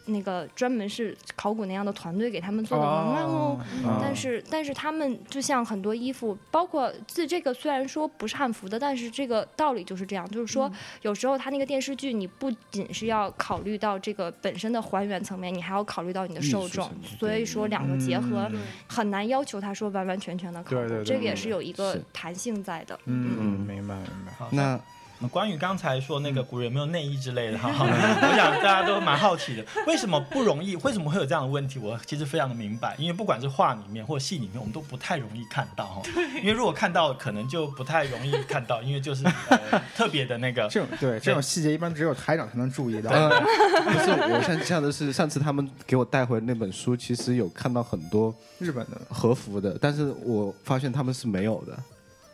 [0.09, 3.59] 那个专门是考古那样的团队给他们做的文案哦。
[3.83, 3.99] 哦。
[4.01, 16.89] 但是但是他们就像很多衣服，包括这这个虽然说不是汉服的，但是这个道理就是这样，就是说、有时候他那个电视剧，你不仅是要考虑到这个本身的还原层面，你还要考虑到你的受众。
[17.17, 21.03] 所以说两个结合嗯很难要求他说完完全全的考古，对对对。
[21.03, 22.99] 这个也是有一个弹性在的。
[23.05, 23.59] 嗯嗯，嗯。
[23.67, 24.33] 明白明白。
[24.37, 24.79] 好那
[25.27, 30.75] 关于刚才说那个古人有没有内衣之类的哈， 我想大家都蛮好奇的，为什么不容易？
[30.77, 31.77] 为什么会有这样的问题？
[31.77, 36.01] 我其实非常的明白，因为不管是画里面或戏里面，我们都不太容易看到哈。
[36.41, 40.67] 因为如果看到，可能就不太容易看到，因为就是、呃、特别的那个。
[40.69, 43.11] 这种对这种细节，一般只有台长才能注意到。
[43.11, 43.29] 呃，
[43.83, 51.77] 不是，我现在的是，上次他们给我带回那本书，其实有看到很多日本的和服的，但是我发现他们是没有的。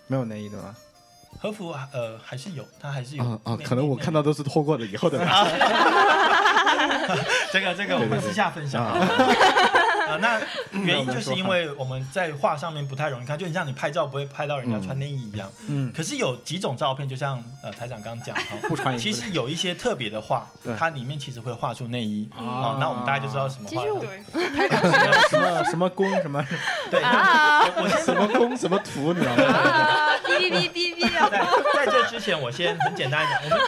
[0.07, 0.75] 没有内衣的吗？
[1.39, 5.19] 和服呃还是有，它还是有啊可能我看到都是脱过了以后的。
[7.51, 8.97] 这个这个我们私下分享啊。
[10.09, 10.39] 啊， 那
[10.71, 15.49] 原因就是因为我们在画上面不太容易看，就很像你拍照不会拍到人家穿内衣一样。
[15.67, 23.81] 嗯，可是有几种照片，就像呃台长刚刚讲 哈，不穿衣其实有一些特别的画，它里面其实会画出内衣啊啊，那我们大家就知道什么画了。
[23.81, 24.23] 其实我对，
[25.29, 26.43] 什么什么宫什么，
[26.91, 29.43] 对，啊我我先什么宫什么图，你知道吗？
[29.43, 30.84] 啊，哔哔哔
[31.29, 33.59] 在在这之前，我先很简单一讲，我们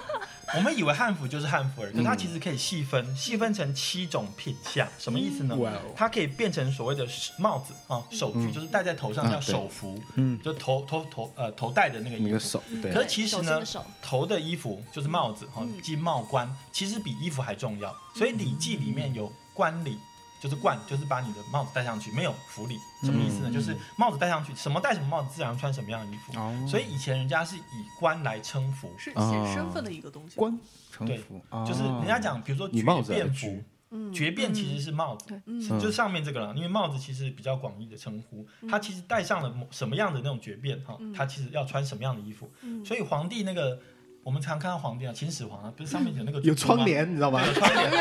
[0.56, 5.94] 我们以为汉服就是汉服而已，可它其实可以细分，细分成七种品相，什么意思呢哇哦？
[5.96, 7.06] 它可以变成所谓的
[7.38, 12.28] 帽子啊，手具，嗯就是戴在头上叫手服，嗯，就头头头呃头戴的那个衣服。
[12.28, 17.96] 那个手，对可是其实呢手心的，手，头的衣服就是帽子哈，即帽冠，其实比衣服还重要。
[18.16, 20.00] 所以《礼记》里面有冠礼，
[20.40, 23.50] 就是冠，就是把你的帽子戴上去，没有服礼，什么意思呢？
[23.50, 26.40] 嗯就是帽子戴上去，什么戴什么帽子，自然穿什么样的衣服。
[26.40, 26.54] 哦。
[26.68, 30.36] 所以以前人家是以冠来称服，是哦显身份的一个东西。
[30.36, 30.58] 官
[30.92, 31.18] 城对。
[31.18, 34.14] 服，就是人家讲，比如说以帽子绝变服而居，嗯。
[34.14, 35.42] 绝变其实是帽子，对。
[35.46, 35.60] 嗯。
[35.80, 42.52] 就是上面这个了，因为帽子其实比较广义的称呼，它其实戴上了某什么样的那种爵变哈，它其实要穿什么样的衣服，
[42.86, 43.80] 所以皇帝那个
[44.28, 47.42] 我们常看到皇帝啊，秦始皇啊，不是上面有那个有窗，帘，你知道吗？
[47.48, 47.90] 有窗帘。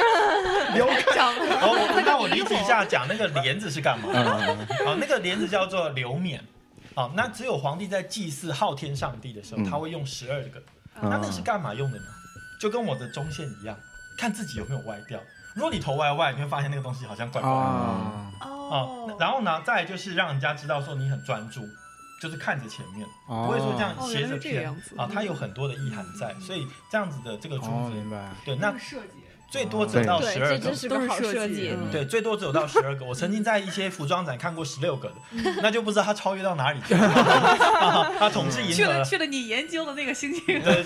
[1.63, 4.09] 哦， 我那我理解一下，讲那个帘子是干嘛？
[4.13, 4.27] 嗯，
[4.85, 6.43] 哦，那个帘子叫做流冕。
[6.97, 10.61] 啊，那只有皇帝在祭祀昊天上帝的时候，嗯他会用十二个。
[11.01, 12.05] 那那是干嘛用的呢？
[12.61, 13.79] 就跟我的中线一样，
[14.19, 15.21] 看自己有没有歪掉。
[15.55, 17.57] 如果你头歪歪，你会发现那个东西好像怪怪的。
[17.57, 21.63] 啊哦，那然后呢，再来就是让人家知道说你很专注，
[22.21, 28.33] 就是看着前面，哦不会说这样斜着偏样子啊，它有很多的意涵在，所以这样子的这个珠哦，子，明白。
[28.45, 30.77] 对，那设计，最多只有到对，十二个这真。
[30.77, 31.71] 是个好设计。
[31.73, 33.05] 嗯对，最多只有到十二个。
[33.05, 35.15] 我曾经在一些服装展看过十六个的，
[35.63, 38.13] 那就不知道他超越到哪里去了。
[38.19, 40.45] 他统治银去了河了，去了你研究的那个星星。
[40.47, 40.83] 对，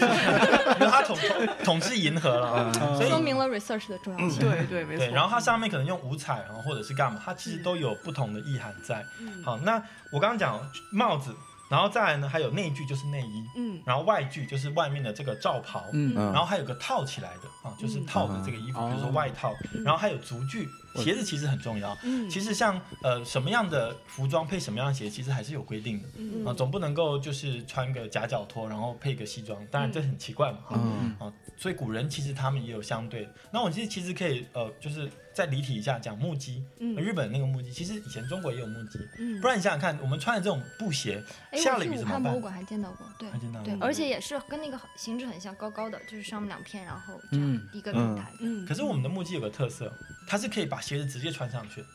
[0.79, 4.41] 他统统统治银河了，所以说明了 research 的重要性。
[4.41, 5.07] 对对，没错。
[5.07, 9.05] 对，然后它上面可能用五彩然后，或者是干嘛，它其实都有不同的意涵在。
[9.45, 10.61] 好，那我刚刚讲
[10.93, 11.35] 帽子，
[11.71, 13.81] 然后再来呢，还有内具就是内衣，嗯。
[13.87, 16.33] 然后外具就是外面的这个罩袍，嗯嗯。
[16.33, 19.55] 然后还有个套起来的啊，就是套的这个衣服，嗯比如说外套，
[19.85, 21.97] 然后还有足具，鞋子其实很重要。
[22.03, 26.09] 嗯，其实像呃什么样的服装配什么样的鞋，其实还是有规定的。
[26.17, 26.45] 嗯。
[26.45, 30.59] 啊，总不能够就是穿个夹脚拖，然后配个西装，当然这很奇怪嘛。
[30.67, 31.15] 哈嗯。
[31.21, 33.29] 啊，所以古人其实他们也有相对。
[33.53, 35.09] 那我其实其实可以呃，就是
[35.41, 36.95] 再离题一下讲木屐，嗯。
[36.97, 39.41] 日本那个木屐，其实以前中国也有木屐，嗯。
[39.41, 42.21] 不然你想想看，我们穿的这种布鞋，哎，下了雨怎么办？
[42.21, 47.55] 武汉博物馆还见到过，对还见到对，过而且也是跟那个形制很像，高高的，就是上面两片，然后这嗯。
[47.55, 48.31] 样一个平嗯台。
[48.41, 49.91] 嗯，可是我们的木屐有个特色，
[50.29, 51.81] 它是可以把鞋子直接穿上去。
[51.81, 51.87] 的，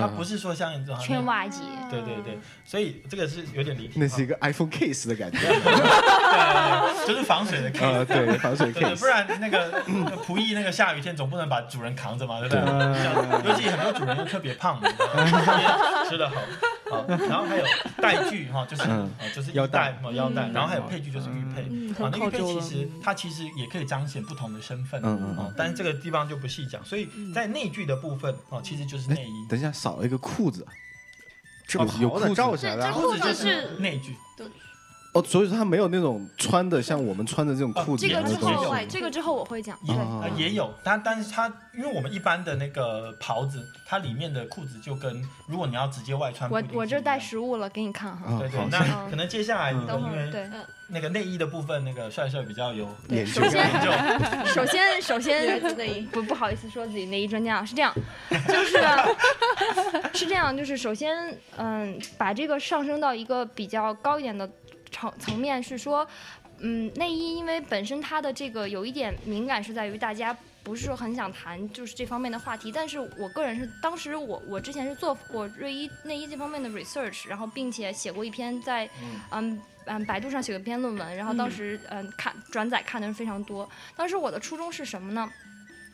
[0.00, 3.94] 它不嗯，是说像你这种圈外机，对对对，所以这个是有点离题。
[4.00, 5.38] 那是一个 iPhone case 的感觉。
[5.46, 7.84] 对，就是防水的 case。
[7.92, 9.06] 呃，对，防水，case 不。
[9.06, 12.64] 然那个那 个仆役那个下雨天总不能把主人扛着嘛，对不对？
[13.02, 14.88] 像尤其很多主人又特别胖嘛，
[16.08, 16.36] 吃得好
[16.94, 17.64] 好，然后还有
[18.00, 18.82] 带具哈，就是
[19.34, 19.98] 就是腰带。
[20.12, 20.52] 腰带，嗯。
[20.52, 21.66] 然后还有配具就是玉佩。
[21.70, 22.38] 嗯，啊，那玉佩。
[22.38, 25.38] 其实它其实也可以彰显不同的身份，嗯嗯嗯。
[25.38, 30.66] 哦，但是这个地方就不细讲，所以在内具的部分啊，其实就是内衣，等一下少了一个裤子
[31.66, 32.34] 这袍子裤子。
[32.34, 34.16] 罩起来的啊，裤子就是内具，
[35.14, 39.78] 哦，所以说他没有那种穿的像我们穿的这种裤子这个之后外，这个之后我会讲。
[40.36, 48.34] 也也有，但但是它因为我们一般的那个袍子，它里面的裤子就跟如果你要直接外穿，我我这带实物了，给你看哈。
[48.34, 50.50] 啊对对好，那可能接下来嗯因为等会对，
[50.88, 57.94] 那个内衣的部分，那个帅帅比较有研究 首先，首先首先子内衣不不好意思说自己内衣专家啊，是这样，
[58.48, 58.78] 就是
[60.12, 61.16] 是这样，就是首先
[61.56, 64.48] 嗯，把这个上升到一个比较高一点的
[64.94, 66.06] 层层面是说，
[66.60, 70.36] 嗯，内衣因为本身它的这个有一点敏感，是在于大家。
[70.64, 78.88] 不是很想谈就是这方面的话题，但是我个人是当时我我之前是做过内衣内衣这方面的 research，然后并且写过一篇在
[79.30, 83.68] 嗯嗯百度上写过一篇论文，然后当时嗯看转载看的人非常多。
[83.94, 85.30] 当时我的初衷是什么呢？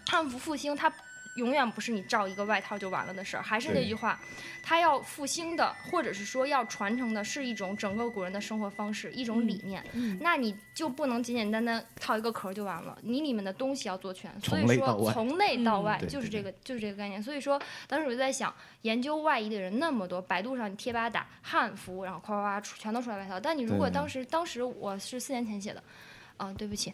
[0.07, 0.89] 汉服复兴它
[1.37, 4.19] 永远不是你罩一个外套就完了的事儿，还是那句话，
[4.63, 9.85] 它要复兴的，或者是说要传承的是一种整个古人的生活方式，一种理念。
[9.93, 14.31] 嗯那你就不能简简单单套一个壳儿就完了，你里面的东西要做全。
[14.41, 17.23] 所以说从内到嗯外就是这个就是这个概念。
[17.23, 23.39] 所以说当时我就在想，研究外衣的人那么多，百度上你贴吧打汉服，然后夸夸夸出全都出来外套。
[23.39, 25.83] 但你如果当时当时我是四年前写的，
[26.37, 26.93] 啊，对不起。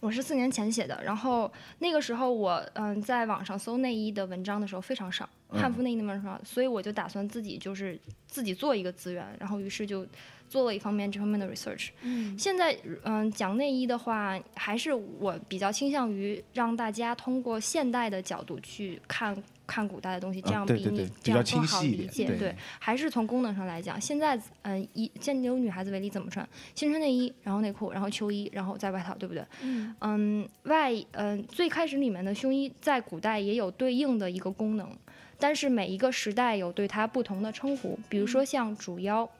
[0.00, 10.06] 我是四年前写的，然后那个时候我嗯在网上搜内衣的文章的时候非常少，汉服内衣的文章少，所以我就打算自己就是自己做一个资源，然后于是就
[10.48, 11.90] 做了一方面这方面的 research。
[12.00, 19.36] 嗯现在嗯讲内衣的话，还是我比较倾向于让大家通过现代的角度去看
[19.70, 22.36] 看古代的东西，这啊样比你对对对比这样较清更好晰一点理解。
[22.36, 26.46] 对还是从功能上来讲，现在嗯以现有女孩子为例怎么穿？
[26.74, 29.44] 先穿内衣，然后内裤，然后秋衣，然后再外套，对不对？
[29.62, 34.90] 嗯嗯，外嗯最开始里面的胸衣在古代也有对应的一个功能，
[35.38, 39.30] 但是每一个时代有对它不同的称呼，比如说像主腰。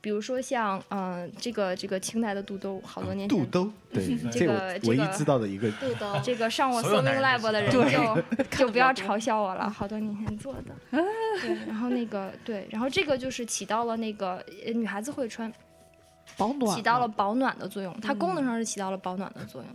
[0.00, 8.22] 比如说像嗯、呃这个这个清代的肚兜，好多年前肚兜，对， 这这个唯一个知道的一个肚兜，这个上我所有 Sewing 男人都 Lab 的人就
[8.56, 10.74] 就不要嘲笑我了， 好多年前做的。
[11.42, 15.52] 对，然后那个对，然后这个就是起到了那个呃女孩子会穿，
[16.36, 19.70] 保暖起到了保暖的作用，它功能上是起到了保暖的作用。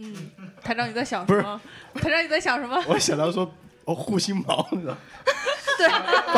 [0.00, 1.60] 嗯嗯，台长你在想什么？
[1.94, 2.80] 台长你在想什么？
[2.86, 3.50] 我想到说
[3.88, 4.96] 哦护心毛，你知道，
[5.78, 5.88] 对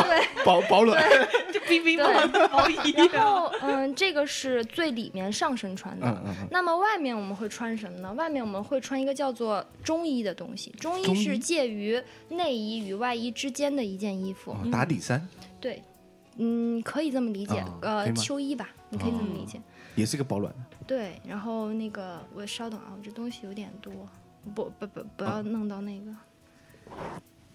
[0.03, 0.27] 对。
[0.43, 0.99] 保保暖，
[1.53, 2.03] 就冰冰的
[2.51, 6.07] 毛衣然后嗯，这个是最里面上身穿的。
[6.07, 8.11] 嗯嗯嗯，那么外面我们会穿什么呢？
[8.13, 10.71] 外面我们会穿一个叫做中衣的东西。
[10.79, 14.51] 中中衣衣是介于内衣与外衣之间的一件衣服。
[14.51, 15.27] 哦打底衫
[15.59, 15.83] 对，
[16.37, 17.63] 嗯，可以这么理解。
[17.81, 19.61] 呃秋衣吧，你可以这么理解。
[19.95, 23.91] 也是一个保暖的，对，然后那个我稍等啊，我这东西有点多，
[24.55, 26.11] 不不不不要弄到那个，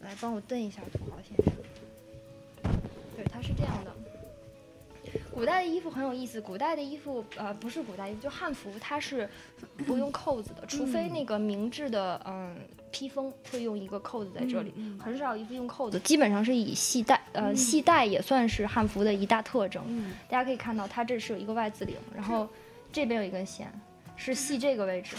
[0.00, 1.54] 来帮我瞪一下土豪先生。
[3.16, 3.92] 对，它是这样的。
[5.32, 9.28] 古代的衣服很有意思，古代的衣服呃不是古代衣服，就汉服，它是
[9.87, 12.56] 不用扣子的，除非那个明制的嗯
[12.90, 19.82] 披风会用一个扣子在这里，嗯很少有衣服用扣子，基本上是以系带，呃系带也算是汉服的一大特征。
[19.87, 22.48] 嗯大家可以看到，它这是有一个 Y 字领，然后
[22.90, 23.70] 这边有一根线，
[24.16, 25.16] 是系这个位置，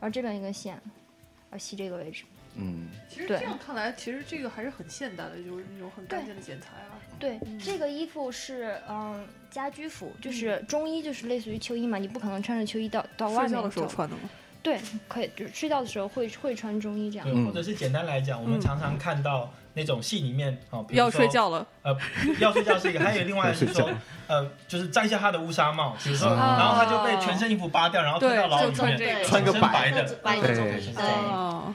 [0.00, 2.24] 然后这边一根线，然后系这个位置。
[2.56, 6.98] 嗯，其实这样看来，其实这个还是很现代的，就是那种很干净的剪裁啊。
[7.18, 13.86] 对，这个衣服是嗯家居服，就是中衣，就是类似于秋衣嘛，你不可能穿着秋衣到到外面睡觉的时候。
[13.86, 14.22] 穿的吗？
[14.62, 17.26] 对，可以，就是睡觉的时候会会穿中衣这样。
[17.26, 21.94] 对，嗯或者是简单来讲，我们嗯常常看到那种戏里面哦，比如要睡觉了，呃，
[22.40, 30.82] 要睡觉是一个，还有另外是说要睡觉，呃，就是摘下他的乌纱帽，比如说，啊然后他就被全身衣服扒掉，然后推到牢里面，穿个全身白白的，白对。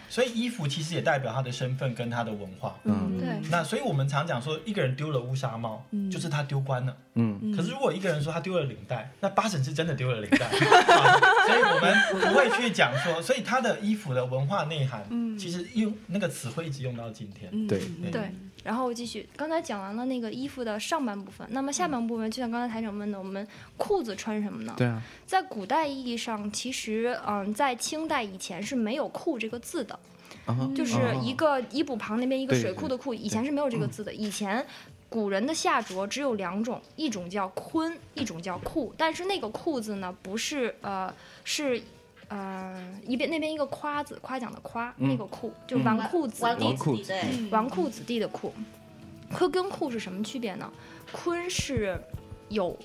[0.10, 2.76] 所以衣服其实也代表他的身份跟他的文化。
[2.84, 3.50] 嗯对。
[3.50, 6.10] 那所以我们常讲说，一个人丢了乌纱帽，嗯。
[6.10, 6.96] 就是他丢官了。
[7.16, 10.46] 嗯，可是如果一个人说他丢了领带，那八成是真的丢了领带。
[10.96, 15.38] 啊所以我们不会去讲说，所以他的衣服的文化内涵，嗯。
[15.38, 17.50] 其实用那个词汇一直用到今天。
[17.54, 17.80] 嗯对。
[17.80, 18.34] 嗯对，
[18.64, 24.74] 然后我继续，刚才讲完了那个衣服的上半部分，那么下半部分就像刚才台长问的，我们裤子穿什么呢？
[24.78, 29.98] 对啊，在古代意义上，其实嗯，在清代以前是没有“裤”这个字的，
[30.76, 34.14] 就是一个衣补旁那边一个水库的库，以前是没有这个字的。
[34.14, 34.66] 以前
[35.08, 38.94] 古人的下着只有两种，一种叫坤，一种叫裤。
[38.98, 41.82] 但是那个裤字呢，不是呃是。
[42.30, 48.52] 呃，一边那边一个夸字，夸奖的夸，那个酷就嗯纨绔子弟纨绔子子弟，对，嗯纨绔子弟的绔。
[49.32, 50.72] 坤跟库是什么区别呢？
[51.12, 52.00] 坤是
[52.50, 52.78] 有，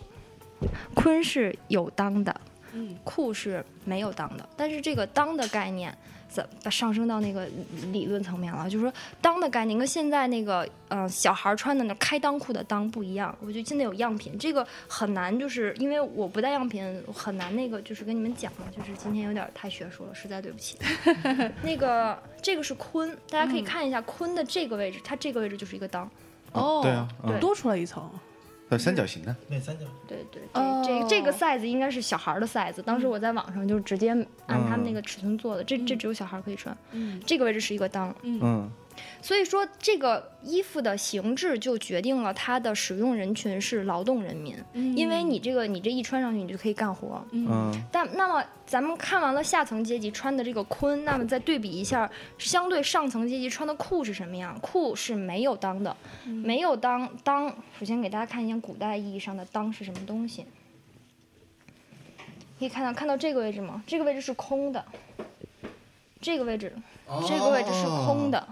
[0.94, 2.40] 坤是有当的，
[2.72, 4.48] 嗯库是没有当的。
[4.56, 5.96] 但是这个当的概念，
[6.34, 7.46] 怎么上升到那个
[7.92, 8.92] 理论层面了，就是说
[9.22, 13.32] 裆的概念跟现在那个呃小孩儿穿的那开裆裤的裆不一样。
[13.40, 16.84] 我觉得现在有样品，这个很难，就是因为我不带样品，
[17.14, 20.76] 很难那个就是跟你们讲嘛，就是今天有点太学术了，实在对不起。
[21.62, 26.04] 那个这个是坤，大家可以看一下坤的这个位置，它这个位置就是一个裆。
[26.50, 28.10] 哦，对啊，嗯，多出来一层。
[28.70, 30.82] 呃三角形的，对三角对对，这、哦。
[30.86, 32.80] 这这个 size 应该是小孩的 size。
[32.82, 34.10] 当时我在网上就直接
[34.46, 36.76] 按他们那个尺寸做的，这这只有小孩可以穿。
[36.92, 37.20] 嗯。
[37.26, 38.70] 这个位置是一个裆，嗯
[39.22, 44.56] 所以说这个衣服的形制就决定了它的使用人群是劳动人民，
[44.96, 47.24] 因为你这个你这一穿上去你就可以干活。
[47.32, 54.58] 嗯但那么咱们看完了下层阶级穿的这个坤，那么再对比一下相对上层阶级穿的裤是什么样？
[54.60, 57.52] 裤是没有裆的，没有裆裆。
[57.78, 60.44] 首先给大家看一下古代意义上的裆是什么东西。
[62.58, 63.82] 可以看到看到这个位置吗？
[63.86, 64.84] 这个位置是空的，
[66.24, 66.74] 这个位置
[67.28, 68.48] 这个位置是空的，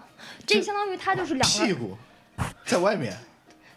[0.47, 1.97] 这相当于它就是两个屁股
[2.67, 3.17] 在外面，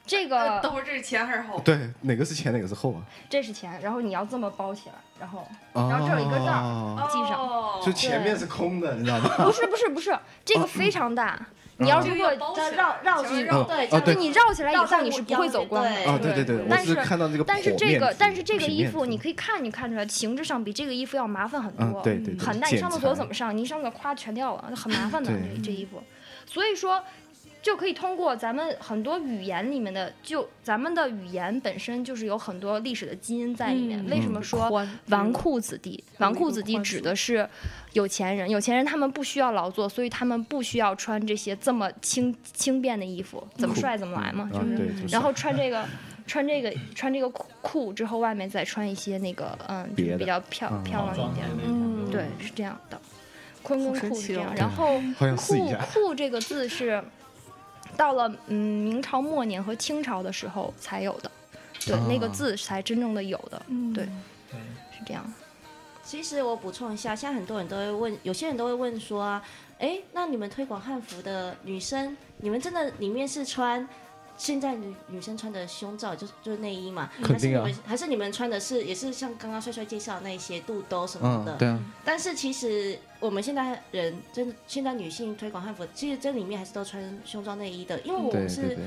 [0.05, 1.61] 这个等会儿这是前还是后？
[1.61, 3.01] 对，哪个是前哪个是后啊？
[3.29, 7.39] 这是前，然后你要这么包起来，然后然然后这有一个袋儿儿，系上。
[7.39, 9.29] 哦就前面是空的，你知道吗？
[9.45, 11.39] 不是不是不是，这个非常大。
[11.78, 12.32] 你要如果
[12.76, 15.89] 绕绕绕对，就是你绕起来以后你是不会走光的。
[15.89, 22.01] 对啊，对对对，但是看到这个但是这个但是这个衣服你可以看你看出来，形制上比这个衣服要麻烦很多。
[22.01, 22.67] 嗯对对对很大。
[22.67, 23.55] 你上厕所怎么上？
[23.55, 26.01] 你一上厕所咵全掉了，很麻烦的这这衣服。
[26.45, 27.03] 所以说。
[27.66, 33.99] 就可以通过咱们很多语言里面的，就咱们的语言本身就是有很多历史的基因在里面。
[34.05, 34.70] 嗯为什么说
[35.07, 37.49] 纨绔子弟，纨绔子弟指的是
[37.93, 44.78] 有钱人，有钱人他们不需要劳作，所以他们不需要穿这些这么轻轻便的衣服，怎么帅怎么来嘛，啊就是。
[44.78, 45.84] 对，就是然后穿这个，
[46.28, 53.01] 穿这个，穿这个裤裤之后，外面再穿一些那个，嗯，就是比较漂嗯漂亮一点的，嗯对，是这样的。
[53.63, 55.01] 坤跟好神奇哦裤是这样，然后
[55.36, 55.55] 裤。
[55.91, 57.03] 裤这个字是
[57.97, 61.31] 到了嗯明朝末年和清朝的时候才有的，
[61.85, 64.05] 对，那个啊字才真正的有的，嗯对，
[64.51, 64.59] 对
[64.97, 65.33] 是这样。
[66.03, 69.43] 其实我补充一下，现在很多人都会问，有些人都会问说啊，
[69.79, 73.87] 哎，那你们推广汉服的女生，你们真的里面是穿
[74.38, 77.09] 现在女女生穿的胸罩，就是就是内衣嘛？
[77.23, 81.55] 肯定啊还是你们还是你们穿的是也是像刚刚帅帅介绍那一些肚兜什么的？
[81.55, 88.77] 嗯，对啊，但是其实我们现在人真的，现在女性推广汉服，其实这里面还是都穿胸罩内衣的，因为我们是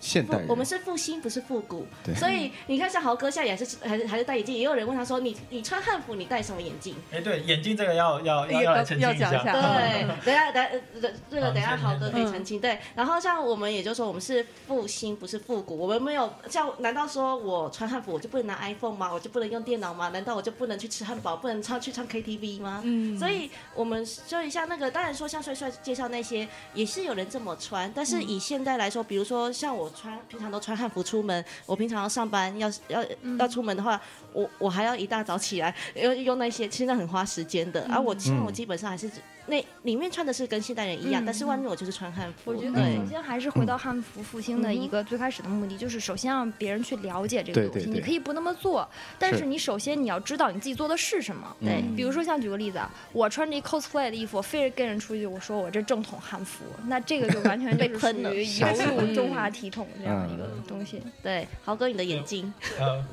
[0.00, 6.94] 现代人，我们是复兴，不是复古对，所以你看，像豪哥现在也是还是还是戴眼镜，也有人问他说，你你穿汉服，你戴什么眼镜？
[7.10, 9.12] 哎，对，眼镜这个要要要要澄清下。
[9.12, 10.82] 要讲一下对，等下等
[11.30, 12.60] 这个等下豪哥可以澄清。
[12.60, 19.12] 对，然后像我们也就说我们是复兴，不是复古，我们没有像难道说我穿汉服我就不能拿 iPhone 吗？
[19.12, 20.10] 我就不能用电脑吗？
[20.10, 22.82] 难道我就不能去吃汉堡，不能唱去唱 KTV 吗？
[22.84, 33.04] 嗯所以我们说一下那个，当然说像帅帅介绍那些，也是有人这么穿，但是以现在来说，比如说像我穿平常都穿汉服出门，我平常要上班要要
[33.38, 34.00] 要出门的话，
[34.36, 37.86] 我我还要一大早起来用用那些，现在很花时间的。
[37.90, 39.10] 而、我像我基本上还是
[39.46, 42.50] 那里面穿的是跟现代人一样，嗯但是外面我就是穿汉服。
[42.50, 47.78] 我觉得首先还是回到汉服复兴的一个最开始的目的，就是首先让别人去了解这个东西。
[47.78, 48.86] 对对对你可以不那么做，
[49.18, 51.56] 但是是你首先你要知道你自己做的是什么。
[51.60, 61.00] 对比如说像举个例子啊，我穿着一 cosplay 的衣服，非得跟人出去，我说我这正统汉服，那这个就完全就是属被喷了于吓死有辱中华体统这样一个嗯东西。
[61.22, 63.04] 对，豪哥你的眼睛，呃，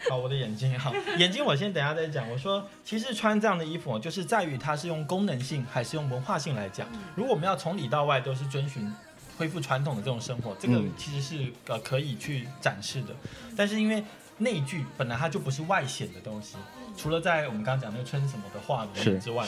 [0.08, 2.28] 好，我的眼睛好，眼睛我先等一下再讲。
[2.30, 6.88] 我说，其实穿这样的衣服，就是在于它是用功能性还是用文化性来讲。
[7.14, 8.90] 如果我们要从里到外都是遵循
[9.36, 13.14] 恢复传统的这种生活，这个嗯其实是呃可以去展示的。
[13.56, 14.02] 但是因为
[14.38, 16.56] 内具本来它就不是外显的东西，
[16.96, 19.46] 除了在我们刚刚讲那个春什么的画是纹之外，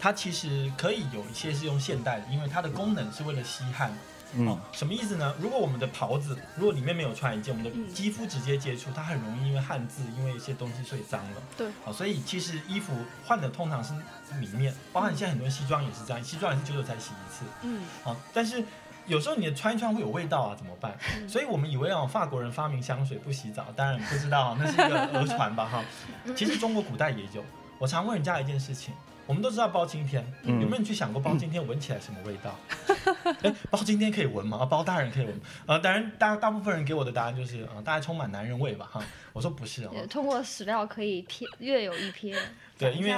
[0.00, 3.96] 它其实可以有一些是用现代的，因为它的功能是为了吸汗。
[4.34, 5.34] 哦嗯，什么意思呢？
[5.38, 11.42] 如果我们的袍子，如果里面没有穿一件，我们的肌肤直接接触，它很容易因为汗渍，因为一些东西所以脏了。
[11.56, 12.92] 对，好，所以其实衣服
[13.24, 13.92] 换的通常是
[14.40, 17.44] 里面，包含现在很多西装也是这样，西装也是久久才洗一次。
[17.62, 18.64] 嗯，好，但是
[19.06, 20.96] 有时候你的穿一穿会有味道啊，怎么办？
[21.16, 25.84] 嗯所以我们以为哦，法国人发明香水不洗澡，当然不知道啊那是一个讹传吧哈。
[26.34, 27.44] 其实中国古代也有。
[27.78, 28.94] 我常问人家一件事情，
[29.32, 32.54] 我们都知道包青天，嗯有没有人去想过包青天闻起来什么味道？
[33.42, 34.58] 哎，包青天可以闻吗？
[34.60, 35.40] 啊，包大人可以闻？
[35.64, 39.02] 呃，当然大大部分人给我的答案就是，呃，大概充满男人味吧哈。
[39.32, 42.36] 我说不是哦，通过史料可以瞥略有一瞥。
[42.76, 43.10] 对，因为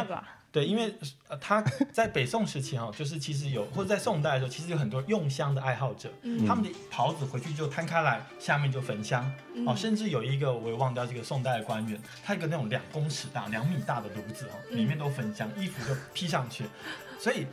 [0.55, 0.95] 对，因为
[1.27, 1.61] 呃，他
[1.93, 16.63] 在北宋时期哈、就是其实有，或者在宋代的时候，其实有很多用香的爱好者，嗯他们的袍子回去就摊开来，下面就焚香，嗯哦，甚至有一个我也忘掉这个宋代的官员，他有一个那种两公尺大、两米大的炉子哦，里面都焚香，衣服就披上去，
[17.19, 17.47] 所以。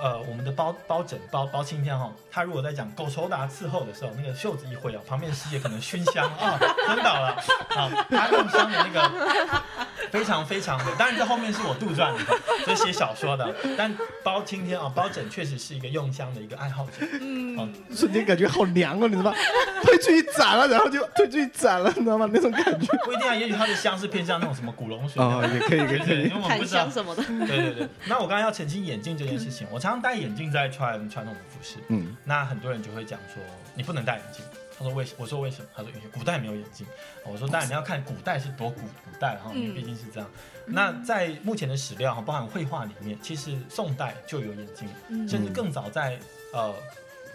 [0.00, 7.36] 呃，我们的包包拯包包青天哈、他如果在讲狗仇达伺候的时候，那个袖子一挥哦，旁边的师爷可能熏香啊，昏倒了
[7.70, 9.62] 啊，他用香的那个
[10.10, 12.20] 非常非常的，当然这后面是我杜撰的，
[12.64, 19.36] 这是写小说的，但包青天啊，包拯确实是一个用香的一个爱好者，嗯，瞬间感觉好凉哦，你知道吗？
[19.82, 22.28] 推出去斩了，然后就推出去斩了，你知道吗？
[22.32, 22.86] 那种感觉。
[23.04, 26.32] 不一定啊，也许他的香是偏向那种什么古龙水哦，也可以，可以，可，以因为。
[26.42, 26.86] 我不知道。
[26.96, 33.40] 什么的，对对对，那我刚刚要澄清眼镜这件事情，我常常戴眼镜在穿传统的服饰，嗯，那很多人就会讲说
[33.72, 34.44] 你不能戴眼镜。
[34.76, 35.14] 他说为什？
[35.16, 35.68] 我说为什么？
[35.76, 36.84] 他说因为古代没有眼镜。
[37.24, 40.28] 我说当然你要看古代是多古古代哈，因为嗯毕竟是这样。
[40.66, 46.18] 那在目前的史料哈，包含绘画里面，其实宋代就有眼镜，嗯甚至更早在
[46.52, 46.74] 呃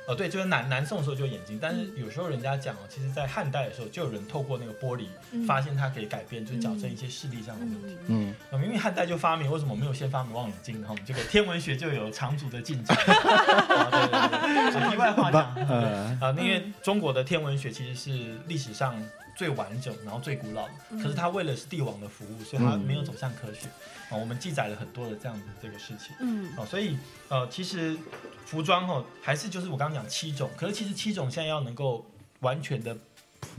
[0.07, 5.45] 呃对，就是南南宋的时候就有眼睛，但是有时候人家讲哦，其实在汉代的时候就有人透过那个玻璃嗯。
[5.45, 7.97] 发现它可以改变，就是矫正一些视力上的问题。
[8.07, 8.29] 嗯。
[8.29, 10.83] 嗯，那明明汉代就发明，为什么没有先发明望远镜？
[10.83, 12.97] 哈，这个天文学就有长足的进展。
[12.97, 18.95] 啊对对对，题外话讲， 呃，啊，因为中国的天文学其实是历史上
[19.35, 20.73] 最完整，然后最古老的。
[21.01, 23.67] 可是它为了是帝王的服务，所以它没有走向科学。
[24.09, 26.13] 啊，我们记载了很多的这样子这个事情。
[26.19, 26.97] 嗯哦，所以
[27.29, 27.97] 呃，其实
[28.45, 32.05] 服装哦，还是就是我刚刚讲七种，可是其实七种现在要能够
[32.41, 32.97] 完全的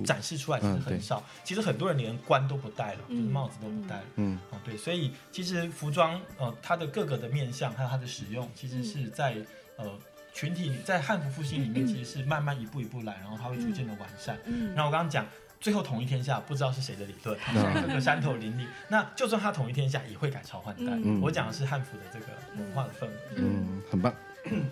[0.05, 1.25] 展示出来，其实很少。
[1.43, 4.05] 其实很多人连冠都不戴了，就是嗯帽子都不戴了。
[4.17, 9.35] 嗯哦，对，所以其实服装呃，它的各个的面向还有它的使用，其实是在
[9.79, 9.91] 呃
[10.35, 14.39] 群体里在汉服复兴里面，其实是慢慢一步一步来，然后它会逐渐的完善。
[14.45, 15.27] 嗯那我刚刚讲。
[15.63, 18.67] 最后统一天下，不知道是谁的理论，嗯现在各个山头林立。
[18.89, 20.93] 那就算他统一天下，也会改朝换代。
[21.05, 22.27] 嗯我讲的是汉服的这个
[22.59, 23.13] 文化的氛围。
[23.37, 24.13] 嗯，很棒。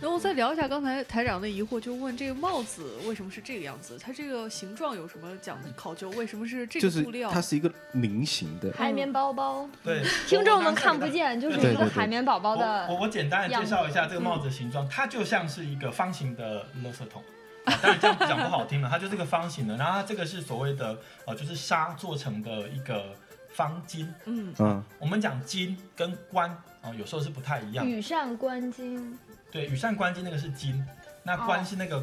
[0.01, 3.97] 然后再聊一下刚才台长的疑惑，就问这个帽子为什么是这个样子？
[4.03, 6.11] 它这个形状有什么讲考究？
[6.11, 7.31] 为什么是这就是个布料？
[7.31, 11.07] 它是一个菱形的，海绵包包，对，听众们看不。
[11.07, 17.23] 见，就是一个海绵宝宝的我我简单的介绍一下这个帽子的形状，它就像是一个方形的垃圾桶。
[17.65, 19.77] 啊当然这样讲不好听了，它就是个方形的。
[19.77, 23.15] 然后它这个是所谓的呃，就是纱做成的一个
[23.55, 24.07] 方巾。
[24.25, 26.51] 嗯嗯我们讲巾跟冠
[26.83, 27.87] 啊、有时候是不太一样。
[27.87, 29.13] 羽扇纶巾，
[29.53, 30.83] 对，羽扇纶巾那个是巾，
[31.23, 32.03] 那冠哦是那个、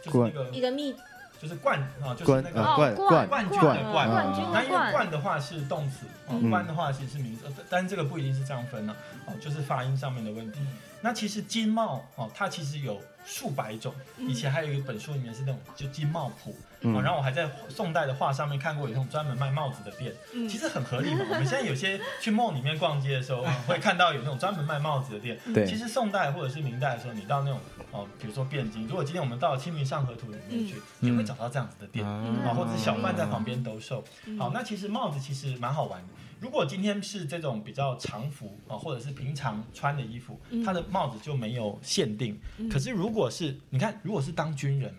[0.00, 0.94] 就是那个一个密
[1.42, 4.08] 就是冠啊，就是那个啊冠冠冠军冠的冠。
[4.08, 6.06] 冠军那因为冠，的话是动词，
[6.48, 8.94] 冠的话其实是名词，呃但是这个不一定是这样分呢、
[9.26, 10.60] 哦，就是发音上面的问题。
[11.00, 21.20] 那其实金帽哦，它其实有数百种，以前还有一本书里面是那种就金帽谱，嗯啊，然后我还在宋代的画上面看过有那种专门卖帽子的店，嗯其实很合理嘛。
[21.30, 25.38] 我们现在有些去梦里面逛街的时候， 会看到有那种专门卖帽子的店。
[25.54, 27.60] 对其实宋代或者是明代的时候，你到那种
[27.90, 32.06] 哦，比如说汴京，如果今天我们到《清明上河图》里面去，嗯就会找到这样子的店。
[32.06, 34.04] 啊啊，或者是小贩在旁边兜售。
[34.26, 36.08] 嗯好，那其实帽子其实蛮好玩的。
[36.40, 42.36] 如果今天是这种比较常服啊，或者是平常穿的衣服，嗯它的帽子就没有限定。
[42.58, 44.92] 嗯可是如果是你看，如果是当军人，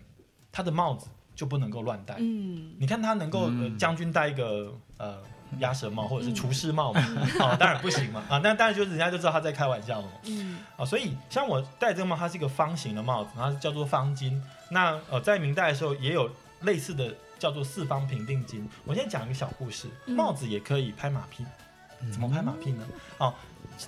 [0.52, 2.16] 他的帽子就不能够乱戴。
[2.20, 5.18] 嗯你看他能够、将军戴一个呃
[5.60, 7.02] 鸭舌帽或者是厨师帽嘛，
[7.40, 10.14] 啊， 当然不行嘛，啊，那当然就是人家就知道他在开玩笑了嘛。
[10.26, 14.40] 嗯啊，所以像我戴这个帽，它是一个方形的帽子，然后叫做方巾。
[14.70, 16.30] 那呃，在明代的时候也有
[16.62, 18.64] 类似的叫做四方平定巾。
[18.86, 21.46] 我现在讲一个小故事，嗯帽子也可以拍马屁，
[22.12, 22.86] 怎么拍马屁呢？
[23.20, 23.34] 哦。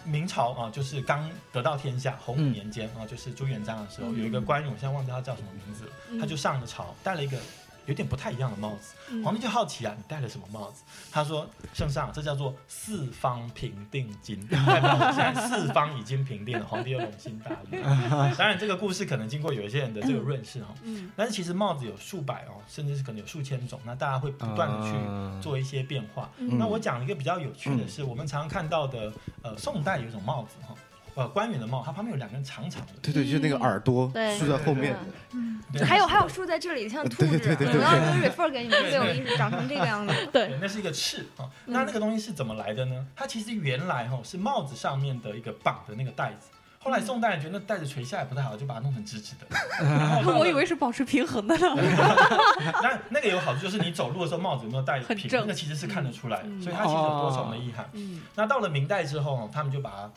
[0.03, 4.19] 明朝啊，就是刚得到天下，洪武年间啊，就是朱元璋的时候，嗯。
[4.19, 7.37] 有一个官员，我现在忘记他叫什么名字他就上了朝，带了一个
[7.85, 8.95] 有点不太一样的帽子。
[9.11, 10.83] 嗯皇帝就好奇啊，你戴了什么帽子？
[11.11, 17.81] 他说：“圣上，这叫做四方平定金， 代表现在四方已经平定了。”皇帝又龙心大悦。
[18.37, 26.29] 当然，这个故事可能经过有一些人的这个润饰哈，嗯但是其实帽子有数百哦，甚至是可能有数千种，那大家会不断的去啊做一些变化。
[26.37, 29.11] 嗯那我讲一个比较有趣的是，我们常常看到的，
[29.41, 30.75] 呃，宋代有一种帽子哈，
[31.15, 32.91] 呃，官员的帽，它旁边有两根长长的。
[33.01, 34.07] 对对，就是那个耳朵
[34.37, 40.13] 竖在后面的，对还有还有竖在这里，像兔子，对对对对我要 refer 给你们最有意思，长成这个样子。
[40.31, 41.49] 对，那是一个翅啊。
[41.65, 43.07] 那那个东西是怎么来的呢？
[43.15, 46.49] 它其实原来哈是帽子上面的一个绑的那个带子。
[46.79, 49.47] 后来宋代人觉得那带子垂下来不太好，就把它弄成直直的。
[50.37, 51.67] 我以为是保持平衡的呢。
[52.83, 57.89] 但那个有好处，就是你走路的时候帽子有没有戴平，那个其实是看得出来所以它其实有多重的意涵。
[57.93, 60.11] 嗯那到了明代之后，他们就把它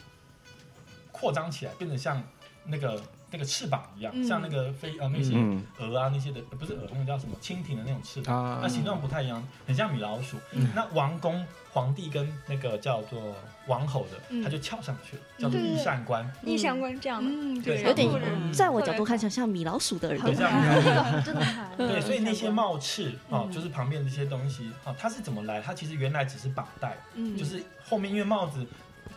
[1.19, 2.23] 扩张起来，变得像
[2.65, 3.01] 那个
[3.31, 4.27] 那个翅膀一样，嗯。
[4.27, 5.65] 像那个飞呃那些嗯。
[5.79, 8.61] 鹅啊那些的，呃不是鹅，那个叫什么蜻蜓的那种翅膀，啊。
[8.63, 10.37] 那形状不太一样，很像米老鼠。
[10.53, 10.69] 嗯。
[10.75, 13.35] 那王公皇帝跟那个叫做
[13.67, 14.43] 王侯的，嗯。
[14.43, 16.31] 他就翘上去了，叫做对对翼善官。
[16.43, 20.21] 逆相关这样的，嗯，对有点或者嗯在我角度看，像像米老鼠的人。
[20.23, 20.35] 很。
[20.35, 23.53] 像这个真的很对，所以那些帽翅啊，嗯。
[23.53, 25.61] 就是旁边这些东西啊，它是怎么来？
[25.61, 27.37] 它其实原来只是绑带，嗯。
[27.37, 28.67] 就是后面因为帽子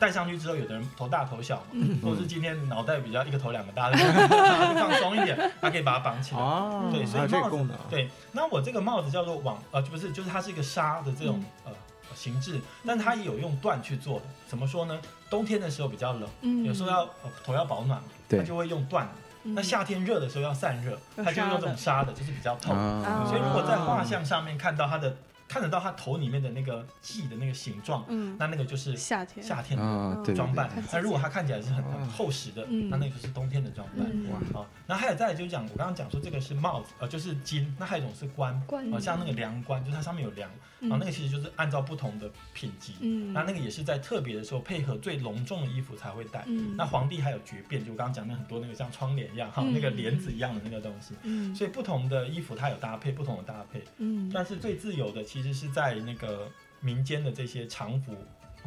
[0.01, 6.41] 戴上去之后，有的人头大头小嘛，嗯或者是今天脑袋比较一个头两个大的，他 就 放松一点，他可以把它绑起来。
[6.41, 11.71] 哦，对，所以帽子对，那我这个帽子叫做网呃，不是，就是它是一个纱的这种、呃
[12.15, 14.25] 形制，但它也有用缎去做的。
[14.47, 14.99] 怎么说呢？
[15.29, 19.03] 冬天的时候比较冷，嗯有时候要、呃头要保暖它就会用缎。
[19.43, 22.73] 嗯那夏天热的时候要散热，它就用这种纱的，就是比较透。
[22.73, 25.15] 啊所以如果在画像上面看到它的，
[25.51, 29.45] 看得到它头里面的那个髻的那个形状，嗯，那那个就是夏天。
[29.45, 30.69] 夏天的装扮。
[30.93, 32.89] 那如果它看起来是很厚实的，嗯。
[32.89, 34.07] 那那个就是冬天的装扮。
[34.09, 34.29] 嗯。
[34.31, 40.49] 哇啊，然后还有再来就是讲，我刚刚讲说这个是帽子，呃，就是巾，那还有一种是冠，冠啊，像那个凉冠，就是它上面有梁，
[40.89, 46.43] 啊，那个其实就是按照不同的品级，嗯，那那个也是在特别的时候配合最隆重的衣服才会戴。
[46.47, 51.13] 嗯那皇帝还有绝变，就我刚刚讲的很多那个像窗帘一样，哈，嗯那个帘子一样的那个东西。
[51.23, 58.15] 嗯所以不同的衣服它有搭配，不同的搭配，嗯但是最自由的其实是在那个民间的这些常服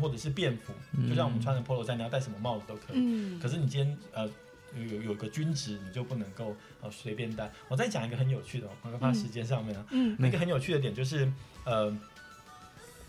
[0.01, 0.73] 或者是便服，
[1.09, 2.97] 就像我们穿的 polo 衫，你要戴什么帽子都可以。
[2.97, 4.29] 嗯，可是你今天呃
[4.77, 7.51] 有有有个军职，你就不能够呃随便戴。
[7.69, 11.31] 我再讲一个很有趣的哦，我放在时间上面啊，嗯那个很有趣的点就是
[11.65, 11.97] 呃，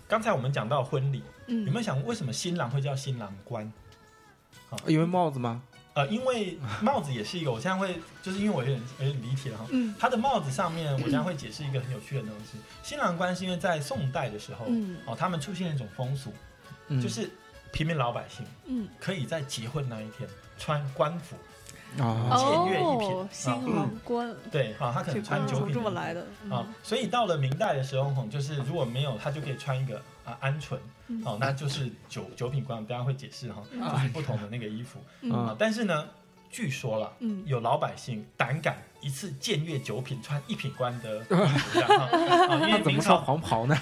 [0.08, 3.72] 刚才我们讲到婚礼，嗯有没有想为什么新郎会叫新郎官？
[4.88, 5.62] 因为帽子吗？
[5.94, 9.66] 呃，因为帽子也是一个，我现在会就是因为我有点有点离题了哈。
[9.70, 12.58] 嗯它的帽子上面，我将会解释一个很有趣的东西。
[12.84, 16.34] 新郎官是因为在宋代的时候，嗯哦，他们出现一种风俗，
[16.90, 17.30] 嗯就是
[17.72, 20.28] 平民老百姓嗯可以在结婚那一天
[20.58, 21.55] 穿官服，啊，
[21.98, 25.74] 僭越一品哦，新郎官，对，啊，他可能穿九品。
[25.74, 26.26] 这么来的？
[26.50, 30.78] 啊，所以到了明代的时候，吼，就是如果没有，他就可以穿一个啊鹌鹑，
[31.08, 31.22] 嗯。
[31.26, 35.00] 哦，那就是九九品官，大家会解释哈，就是不同的那个衣服。
[35.22, 35.32] 嗯。
[35.32, 35.56] 啊。
[35.58, 36.06] 但是呢，
[36.50, 37.44] 据说了，嗯。
[37.46, 42.18] 有老百姓胆敢一次僭越九品，穿一品官的 衣服这样哈，
[42.56, 43.76] 啊，因为怎么穿明朝黄袍呢？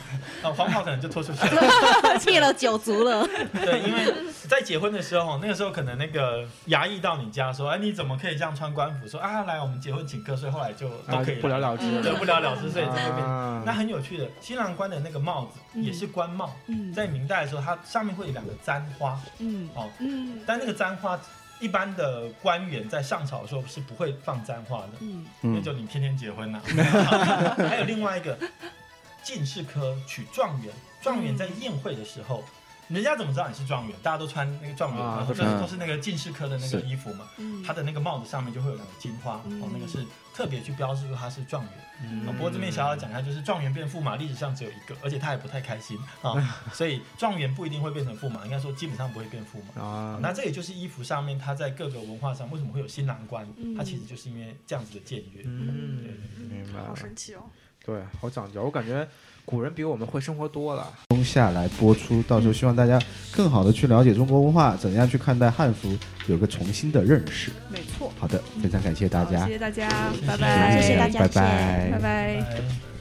[0.44, 1.62] 啊黄袍可能就脱出去了，
[2.28, 4.14] 灭了九族了，对，因为
[4.48, 9.08] 在结婚的时候，那个时候可能那个衙役到你家说，哎，你怎么可以这样穿官服？
[9.08, 13.26] 说啊，来我们结婚请客，所以后来就都啊可以，不了了之对，不了了之，所以这就变。
[13.26, 15.84] 啊那很有趣的，新郎官的那个帽子嗯。
[15.84, 19.20] 也是官帽，嗯在明代的时候，它上面会有两个簪花。
[19.40, 19.70] 嗯。
[19.74, 20.42] 哦，嗯。
[20.46, 21.18] 但那个簪花，
[21.60, 25.26] 一般的官员在上朝的时候是不会放簪花的，嗯。
[25.42, 26.60] 因为就你天天结婚呐、
[27.70, 28.38] 还有另外一个
[29.24, 32.44] 进士科取状元，状元在宴会的时候。
[32.90, 33.96] 人家怎么知道你是状元？
[34.04, 37.28] 大家都穿那个状元，啊都是嗯都是那个进士科的那个衣服嘛。
[37.38, 41.72] 嗯，他的那个帽子上面就会有两个金花，嗯哦，那个是特别去标示说他是状元。
[42.26, 46.34] 不过这边小小讲一下，就是状元变驸马历史上只有一个，而且他也不太开心啊，
[46.74, 49.82] 所以状元不一定会变成驸马，应该说基本上不会变驸马。
[49.82, 55.44] 啊，那这也就是衣服上面，他在各个文化上为什么会有新郎官，嗯它其实就是因为这样子的僭越。
[55.46, 56.18] 嗯，
[56.50, 57.44] 明白好了，神奇哦。
[57.86, 59.08] 对，好讲究，我感觉
[59.46, 60.88] 古人比我们会生活多了。
[61.10, 63.00] 中下来播出，到时候希望大家
[63.32, 65.96] 更好的去了解中国文化，怎样去看待汉服，
[66.28, 67.52] 有个重新的认识。
[67.70, 69.90] 没错，好的，非常感谢大家谢，谢大家，
[70.26, 72.42] 拜谢谢拜，谢谢大家拜拜拜。
[72.42, 72.93] 拜